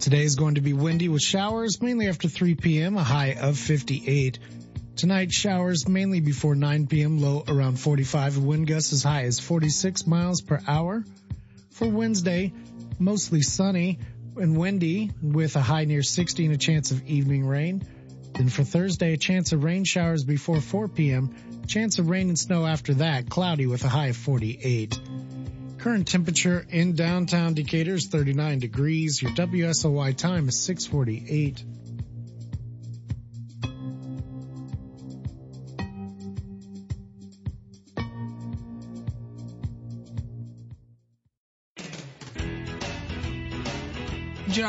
[0.00, 3.58] Today is going to be windy with showers mainly after 3 p.m., a high of
[3.58, 4.38] 58.
[5.00, 10.06] Tonight, showers mainly before 9 p.m., low around 45, wind gusts as high as 46
[10.06, 11.02] miles per hour.
[11.70, 12.52] For Wednesday,
[12.98, 13.98] mostly sunny
[14.36, 17.82] and windy with a high near 60 and a chance of evening rain.
[18.34, 21.34] Then for Thursday, a chance of rain showers before 4 p.m.
[21.66, 25.00] Chance of rain and snow after that, cloudy with a high of 48.
[25.78, 29.22] Current temperature in downtown Decatur is 39 degrees.
[29.22, 31.64] Your WSOY time is 648.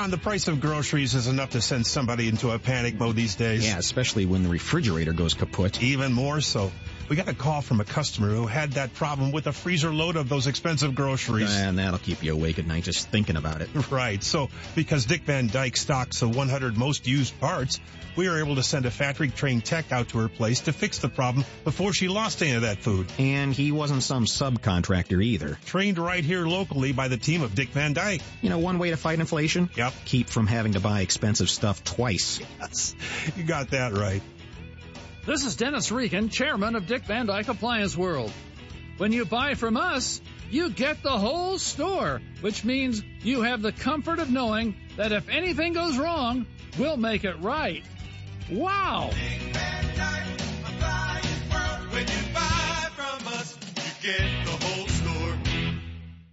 [0.02, 3.36] John, the price of groceries is enough to send somebody into a panic mode these
[3.36, 3.68] days.
[3.68, 5.84] Yeah, especially when the refrigerator goes kaput.
[5.84, 6.72] Even more so.
[7.10, 10.16] We got a call from a customer who had that problem with a freezer load
[10.16, 11.54] of those expensive groceries.
[11.54, 13.70] And that'll keep you awake at night just thinking about it.
[13.92, 14.24] Right.
[14.24, 17.80] So, because Dick Van Dyke stocks the 100 most used parts,
[18.16, 21.00] we were able to send a factory trained tech out to her place to fix
[21.00, 23.12] the problem before she lost any of that food.
[23.20, 25.58] And he wasn't some subcontractor either.
[25.66, 28.22] Trained right here locally by the team of Dick Van Dyke.
[28.42, 29.70] You know, one way to fight inflation?
[29.76, 29.94] Yep.
[30.06, 32.40] Keep from having to buy expensive stuff twice.
[32.62, 32.96] Yes.
[33.36, 34.22] You got that right.
[35.24, 38.34] This is Dennis Regan, chairman of Dick Van Dyke Appliance World.
[38.98, 40.20] When you buy from us,
[40.50, 45.30] you get the whole store, which means you have the comfort of knowing that if
[45.30, 46.48] anything goes wrong,
[46.80, 47.84] we'll make it right.
[48.52, 49.12] Wow!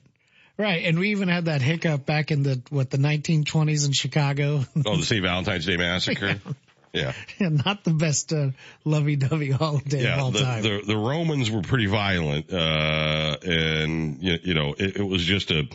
[0.57, 0.83] Right.
[0.83, 4.65] And we even had that hiccup back in the, what, the 1920s in Chicago.
[4.85, 5.21] Oh, the St.
[5.23, 6.27] Valentine's Day massacre.
[6.45, 6.53] Yeah.
[7.39, 8.51] Not the best uh,
[8.85, 10.63] lovey-dovey holiday yeah, of all the, time.
[10.63, 15.49] The, the Romans were pretty violent, uh, and you, you know, it, it was just
[15.49, 15.67] a,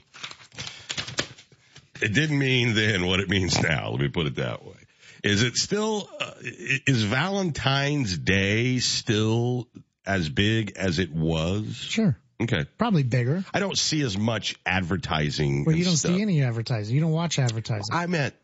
[2.00, 3.90] it didn't mean then what it means now.
[3.90, 4.74] Let me put it that way.
[5.24, 9.66] Is it still, uh, is Valentine's Day still
[10.06, 11.74] as big as it was?
[11.74, 12.16] Sure.
[12.40, 12.66] Okay.
[12.78, 13.44] Probably bigger.
[13.52, 15.64] I don't see as much advertising.
[15.64, 16.14] Well, you don't stuff.
[16.14, 16.94] see any advertising.
[16.94, 17.92] You don't watch advertising.
[17.92, 18.34] I meant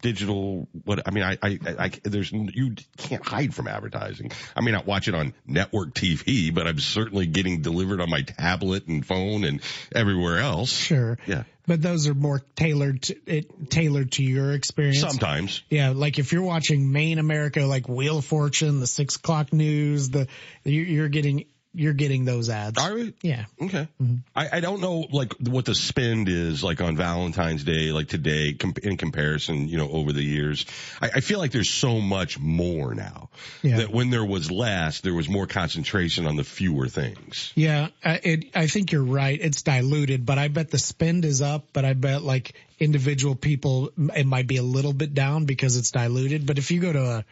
[0.00, 4.32] digital what I mean I, I I there's you can't hide from advertising.
[4.56, 8.22] I may not watch it on network TV, but I'm certainly getting delivered on my
[8.22, 9.60] tablet and phone and
[9.94, 10.70] everywhere else.
[10.70, 11.18] Sure.
[11.26, 11.44] Yeah.
[11.64, 14.98] But those are more tailored to it, tailored to your experience.
[15.00, 15.62] Sometimes.
[15.70, 20.10] Yeah, like if you're watching Main America, like Wheel of Fortune, the six o'clock news,
[20.10, 20.26] the
[20.64, 21.44] you- you're getting
[21.74, 22.78] you're getting those ads.
[22.78, 23.14] Are we?
[23.22, 23.46] Yeah.
[23.60, 23.88] Okay.
[24.00, 24.16] Mm-hmm.
[24.36, 28.52] I, I don't know like what the spend is like on Valentine's Day, like today
[28.52, 30.66] com- in comparison, you know, over the years.
[31.00, 33.30] I, I feel like there's so much more now
[33.62, 33.78] Yeah.
[33.78, 37.52] that when there was less, there was more concentration on the fewer things.
[37.54, 39.38] Yeah, I- it, I think you're right.
[39.40, 43.92] It's diluted, but I bet the spend is up, but I bet like individual people,
[44.14, 46.46] it might be a little bit down because it's diluted.
[46.46, 47.24] But if you go to a,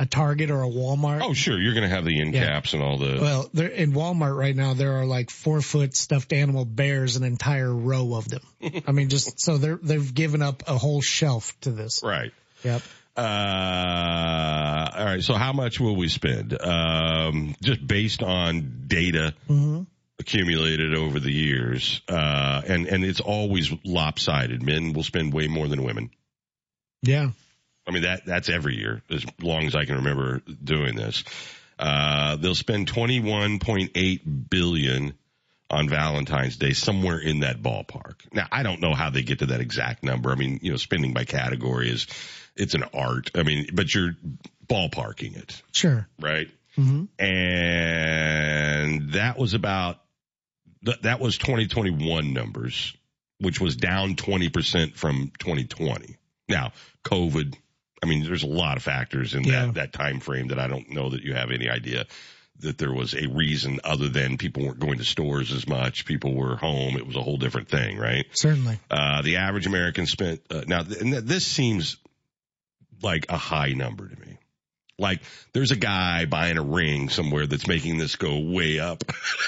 [0.00, 1.20] a Target or a Walmart.
[1.22, 1.60] Oh, sure.
[1.60, 2.46] You're going to have the end Yeah.
[2.46, 3.18] caps and all the.
[3.20, 7.22] Well, there in Walmart right now, there are like four foot stuffed animal bears, an
[7.22, 8.40] entire row of them.
[8.86, 12.00] I mean, just so they're, they've given up a whole shelf to this.
[12.02, 12.32] Right.
[12.64, 12.80] Yep.
[13.14, 15.22] Uh, all right.
[15.22, 16.58] So how much will we spend?
[16.60, 19.34] Um, just based on data.
[19.46, 19.82] hmm
[20.18, 24.62] accumulated over the years, uh, and and it's always lopsided.
[24.62, 26.10] Men will spend way more than women.
[27.00, 27.30] Yeah.
[27.90, 31.24] I mean that that's every year as long as I can remember doing this.
[31.78, 35.14] Uh, they'll spend 21.8 billion
[35.68, 38.16] on Valentine's Day, somewhere in that ballpark.
[38.32, 40.30] Now, I don't know how they get to that exact number.
[40.30, 42.06] I mean, you know, spending by category is,
[42.56, 43.30] it's an art.
[43.34, 44.16] I mean, but you're
[44.68, 46.06] ballparking it, Sure.
[46.20, 46.48] right?
[46.76, 50.00] hmm And that was about,
[50.84, 52.94] th- that was 2021 numbers,
[53.38, 56.16] which was down 20% from 2020.
[56.48, 56.72] Now,
[57.04, 57.54] COVID,
[58.02, 59.66] I mean, there's a lot of factors in Yeah.
[59.66, 62.06] that, that time frame that I don't know that you have any idea
[62.60, 66.04] that there was a reason other than people weren't going to stores as much.
[66.04, 66.96] People were home.
[66.96, 68.26] It was a whole different thing, right?
[68.32, 68.78] Certainly.
[68.90, 71.96] Uh, the average American spent, uh, now, th- and th- this seems
[73.02, 74.36] like a high number to me.
[74.98, 75.20] Like
[75.54, 79.02] there's a guy buying a ring somewhere that's making this go way up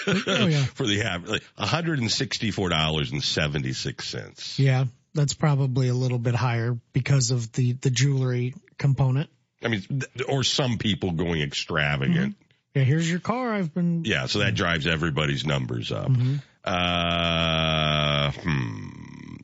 [0.06, 0.64] Oh, yeah.
[0.74, 4.58] for the average, like $164.76.
[4.58, 4.84] Yeah.
[5.14, 9.28] That's probably a little bit higher because of the, the jewelry component.
[9.62, 12.36] I mean, or some people going extravagant.
[12.74, 12.82] Yeah.
[12.82, 13.52] Here's your car.
[13.52, 14.04] I've been.
[14.04, 16.08] Yeah, so that drives everybody's numbers up.
[16.08, 16.42] Mhm.
[16.64, 19.36] Uh, hmm.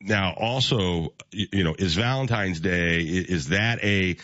[0.00, 4.16] Now, also, you know, is Valentine's Day is that a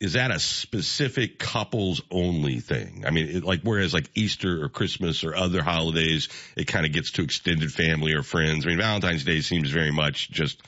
[0.00, 3.04] is that a specific couples only thing?
[3.06, 6.92] I mean, it, like whereas like Easter or Christmas or other holidays, it kind of
[6.92, 8.66] gets to extended family or friends.
[8.66, 10.62] I mean, Valentine's Day seems very much just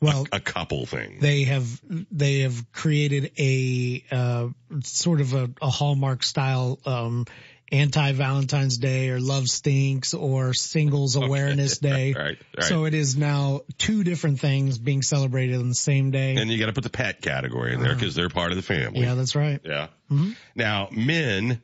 [0.00, 1.18] Well, a couple thing.
[1.20, 1.80] they have
[2.12, 4.48] they have created a uh,
[4.82, 7.24] sort of a, a hallmark style um,
[7.72, 12.12] anti Valentine's Day or Love Stinks or Singles Awareness Day.
[12.14, 12.64] Right, right.
[12.66, 16.36] So it is now two different things being celebrated on the same day.
[16.36, 18.62] And you got to put the pet category in there because they're part of the
[18.62, 19.00] family.
[19.00, 19.60] yeah, that's right.
[19.64, 19.88] Yeah.
[20.10, 20.36] Mhm.
[20.54, 21.60] Now, men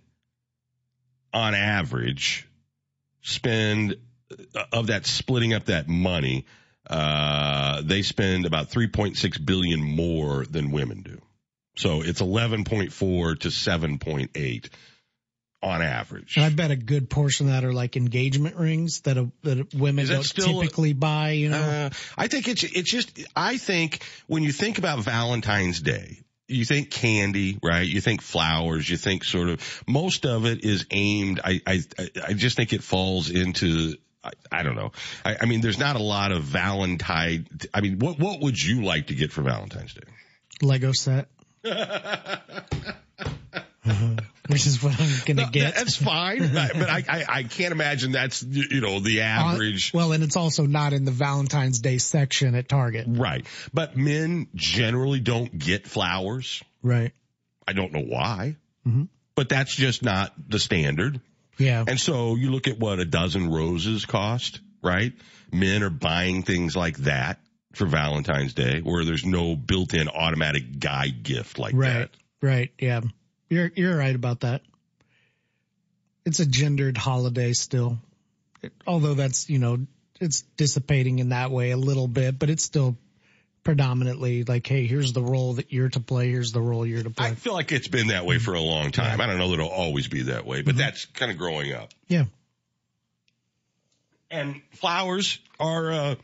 [1.32, 2.48] on average
[3.22, 3.96] spend
[4.54, 6.46] uh, of that splitting up that money,
[6.88, 11.20] uh, they spend about 3.6 billion more than women do.
[11.76, 14.68] So it's 11.4 to 7.8
[15.62, 16.36] on average.
[16.36, 19.74] And I bet a good portion of that are like engagement rings that a, that
[19.74, 21.32] women that don't typically buy.
[21.32, 25.80] You know, Uh, I think it's it's just I think when you think about Valentine's
[25.80, 27.86] Day, you think candy, right?
[27.86, 31.40] You think flowers, you think sort of most of it is aimed.
[31.44, 31.82] I I
[32.26, 33.96] I just think it falls into.
[34.22, 34.92] I, I don't know.
[35.24, 37.46] I, I mean, there's not a lot of Valentine.
[37.72, 40.02] I mean, what what would you like to get for Valentine's Day?
[40.62, 41.28] Lego set.
[43.86, 44.16] Uh-huh.
[44.48, 45.74] Which is what I'm gonna No, get.
[45.76, 49.94] That's fine, but, but I, I I can't imagine that's you know the average.
[49.94, 53.06] Uh, well, and it's also not in the Valentine's Day section at Target.
[53.08, 53.46] Right.
[53.72, 56.62] But men generally don't get flowers.
[56.82, 57.12] Right.
[57.68, 58.56] I don't know why,
[58.86, 59.08] Mhm.
[59.36, 61.20] but that's just not the standard.
[61.58, 61.84] Yeah.
[61.86, 65.12] And so you look at what a dozen roses cost, right?
[65.52, 67.38] Men are buying things like that
[67.74, 71.92] for Valentine's Day where there's no built-in automatic guy gift like right.
[71.92, 72.10] that.
[72.42, 72.50] Right.
[72.50, 72.72] Right.
[72.80, 73.00] Yeah.
[73.50, 74.62] You're you're right about that.
[76.24, 77.98] It's a gendered holiday still.
[78.62, 79.78] It- although that's, you know,
[80.20, 82.96] it's dissipating in that way a little bit, but it's still
[83.64, 87.10] predominantly like, hey, here's the role that you're to play, here's the role you're to
[87.10, 87.26] play.
[87.28, 89.20] I feel like it's been that way for a long time.
[89.20, 90.66] I don't know that it'll always be that way, Mm-hmm.
[90.66, 91.90] but that's kind of growing up.
[92.08, 92.24] yeah.
[94.30, 96.14] And flowers are, uh,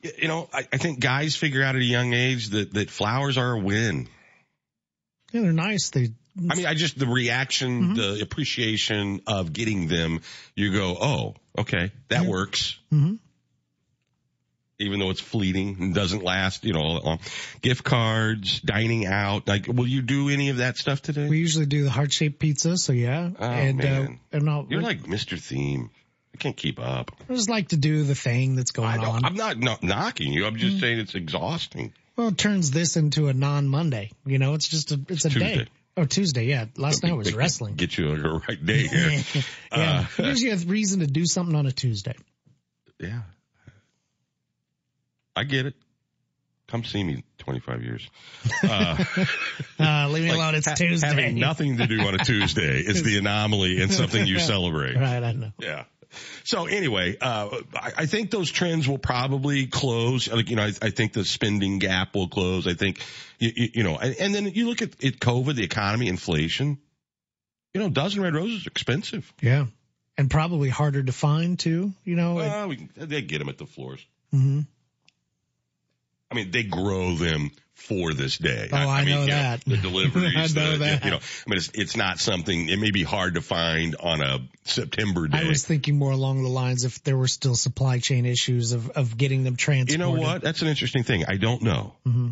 [0.00, 3.36] you know, I, I think guys figure out at a young age that, that flowers
[3.36, 4.08] are a win.
[5.32, 5.90] Yeah, they're nice.
[5.90, 6.12] They
[6.50, 10.20] I mean, I just, the reaction, the appreciation of getting them,
[10.54, 12.78] you go, oh, okay, that works.
[12.92, 13.18] Mhm.
[14.78, 17.18] Even though it's fleeting and doesn't last, you know, all that long.
[17.60, 19.46] gift cards, dining out.
[19.46, 21.28] Like, will you do any of that stuff today?
[21.28, 23.30] we usually do the heart shaped pizza, so yeah.
[23.38, 24.18] Oh, and man.
[24.32, 25.38] uh and You're like Mr.
[25.38, 25.90] Theme.
[26.34, 27.12] I can't keep up.
[27.28, 29.24] I just like to do the thing that's going on.
[29.24, 30.46] I'm not, not knocking you.
[30.46, 31.92] I'm just saying it's exhausting.
[32.16, 34.10] Well, it turns this into a non-Monday.
[34.24, 35.56] You know, it's just a it's a Tuesday.
[35.56, 35.68] day.
[35.96, 36.46] Oh, Tuesday.
[36.46, 37.74] Yeah, last night was wrestling.
[37.74, 39.20] Get you on a right day here.
[39.76, 42.14] yeah, Uh, gives you a reason to do something on a Tuesday.
[42.98, 43.20] Yeah.
[45.36, 45.74] I get it.
[46.68, 48.08] Come see me 25 years.
[48.62, 49.04] Uh,
[49.78, 50.54] Uh, leave me like alone.
[50.54, 51.06] It's ha- Tuesday.
[51.08, 54.94] Having nothing to do on a Tuesday is the anomaly and something you celebrate.
[54.96, 55.50] Right, I know.
[55.58, 55.84] Yeah.
[56.44, 60.28] So anyway, uh, I, I think those trends will probably close.
[60.28, 62.66] Like, you know, I, I think the spending gap will close.
[62.66, 63.00] I think,
[63.38, 66.78] you, you, you know, and, and then you look at it, COVID, the economy, inflation.
[67.74, 69.32] You know, dozen red roses are expensive.
[69.40, 69.66] Yeah,
[70.18, 71.92] and probably harder to find too.
[72.04, 72.38] You know.
[72.40, 74.04] it- we, they get them at the floors.
[74.34, 74.66] mhm.
[76.32, 78.68] I mean, they grow them for this day.
[78.72, 79.64] Oh, I mean, know that.
[79.64, 81.04] the deliveries, I know the, that.
[81.04, 84.22] you know, I mean, it's, it's not something, it may be hard to find on
[84.22, 85.38] a September day.
[85.38, 88.90] I was thinking more along the lines if there were still supply chain issues of,
[88.90, 89.92] of getting them transported.
[89.92, 90.42] you know what?
[90.42, 91.24] That's an interesting thing.
[91.26, 91.94] I don't know.
[92.06, 92.28] Mm-hmm.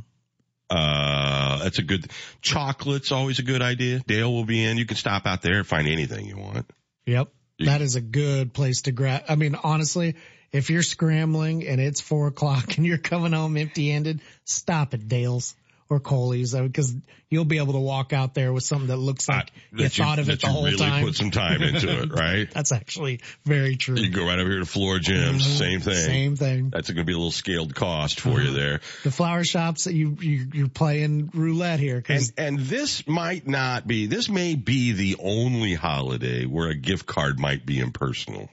[0.70, 2.06] Uh, that's a good,
[2.40, 3.98] chocolate's always a good idea.
[4.06, 4.78] Dale will be in.
[4.78, 6.70] You can stop out there and find anything you want.
[7.06, 7.28] Yep.
[7.66, 9.24] That is a good place to grab.
[9.28, 10.16] I mean, honestly,
[10.52, 15.08] if you're scrambling and it's four o'clock and you're coming home empty handed, stop it,
[15.08, 15.54] Dale's
[15.90, 16.94] or Coley's because
[17.28, 20.18] you'll be able to walk out there with something that looks like you That thought
[20.20, 21.04] of that it the you whole really time.
[21.04, 22.48] put some time into it, right?
[22.50, 23.96] That's actually very true.
[23.96, 25.58] You go right over here to Floor Gyms, Mhm.
[25.58, 25.94] same thing.
[25.94, 26.70] Same thing.
[26.70, 28.80] That's going to be a little scaled cost for you there.
[29.02, 33.86] The flower shops that you, you you're playing roulette here And, and this might not
[33.86, 38.48] be, this may be the only holiday where a gift card might be impersonal.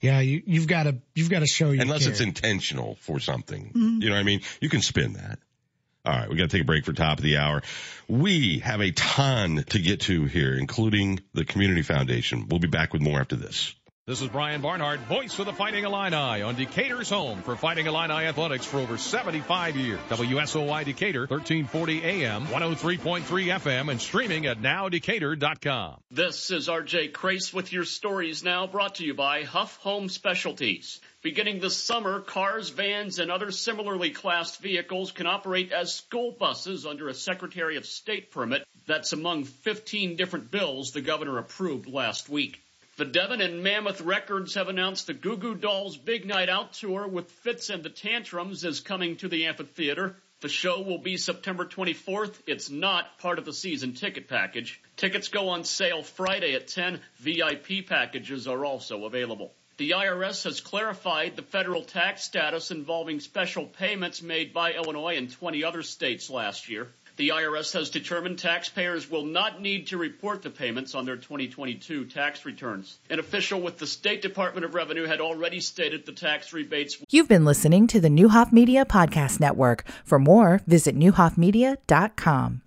[0.00, 2.10] yeah, you you've got to you've got to show you Unless care.
[2.12, 3.72] it's intentional for something.
[3.74, 4.02] Mhm.
[4.02, 4.42] You know what I mean?
[4.60, 5.38] You can spin that.
[6.06, 7.62] All right, we got to take a break for top of the hour.
[8.08, 12.46] We have a ton to get to here, including the Community Foundation.
[12.48, 13.74] We'll be back with more after this.
[14.06, 18.26] This is Brian Barnhart, voice of the Fighting Illini on Decatur's home for Fighting Illini
[18.26, 19.98] athletics for over 75 years.
[20.10, 26.02] WSOY Decatur, 1340 AM, 103.3 FM, and streaming at nowdecatur.com.
[26.10, 31.00] This is RJ Crace with your stories now brought to you by Huff Home Specialties.
[31.24, 36.84] Beginning this summer, cars, vans, and other similarly classed vehicles can operate as school buses
[36.84, 42.28] under a Secretary of State permit that's among 15 different bills the governor approved last
[42.28, 42.60] week.
[42.98, 47.08] The Devon and Mammoth Records have announced the Goo Goo Dolls Big Night Out Tour
[47.08, 50.16] with Fitz and the Tantrums is coming to the amphitheater.
[50.42, 52.34] The show will be September 24th.
[52.46, 54.78] It's not part of the season ticket package.
[54.98, 57.00] Tickets go on sale Friday at 10.
[57.20, 59.54] VIP packages are also available.
[59.76, 65.28] The IRS has clarified the federal tax status involving special payments made by Illinois and
[65.28, 66.88] 20 other states last year.
[67.16, 72.04] The IRS has determined taxpayers will not need to report the payments on their 2022
[72.06, 72.98] tax returns.
[73.10, 77.28] An official with the State Department of Revenue had already stated the tax rebates You've
[77.28, 79.84] been listening to the Neuhoff Media Podcast Network.
[80.04, 82.60] For more, visit neuhoffmedia.com.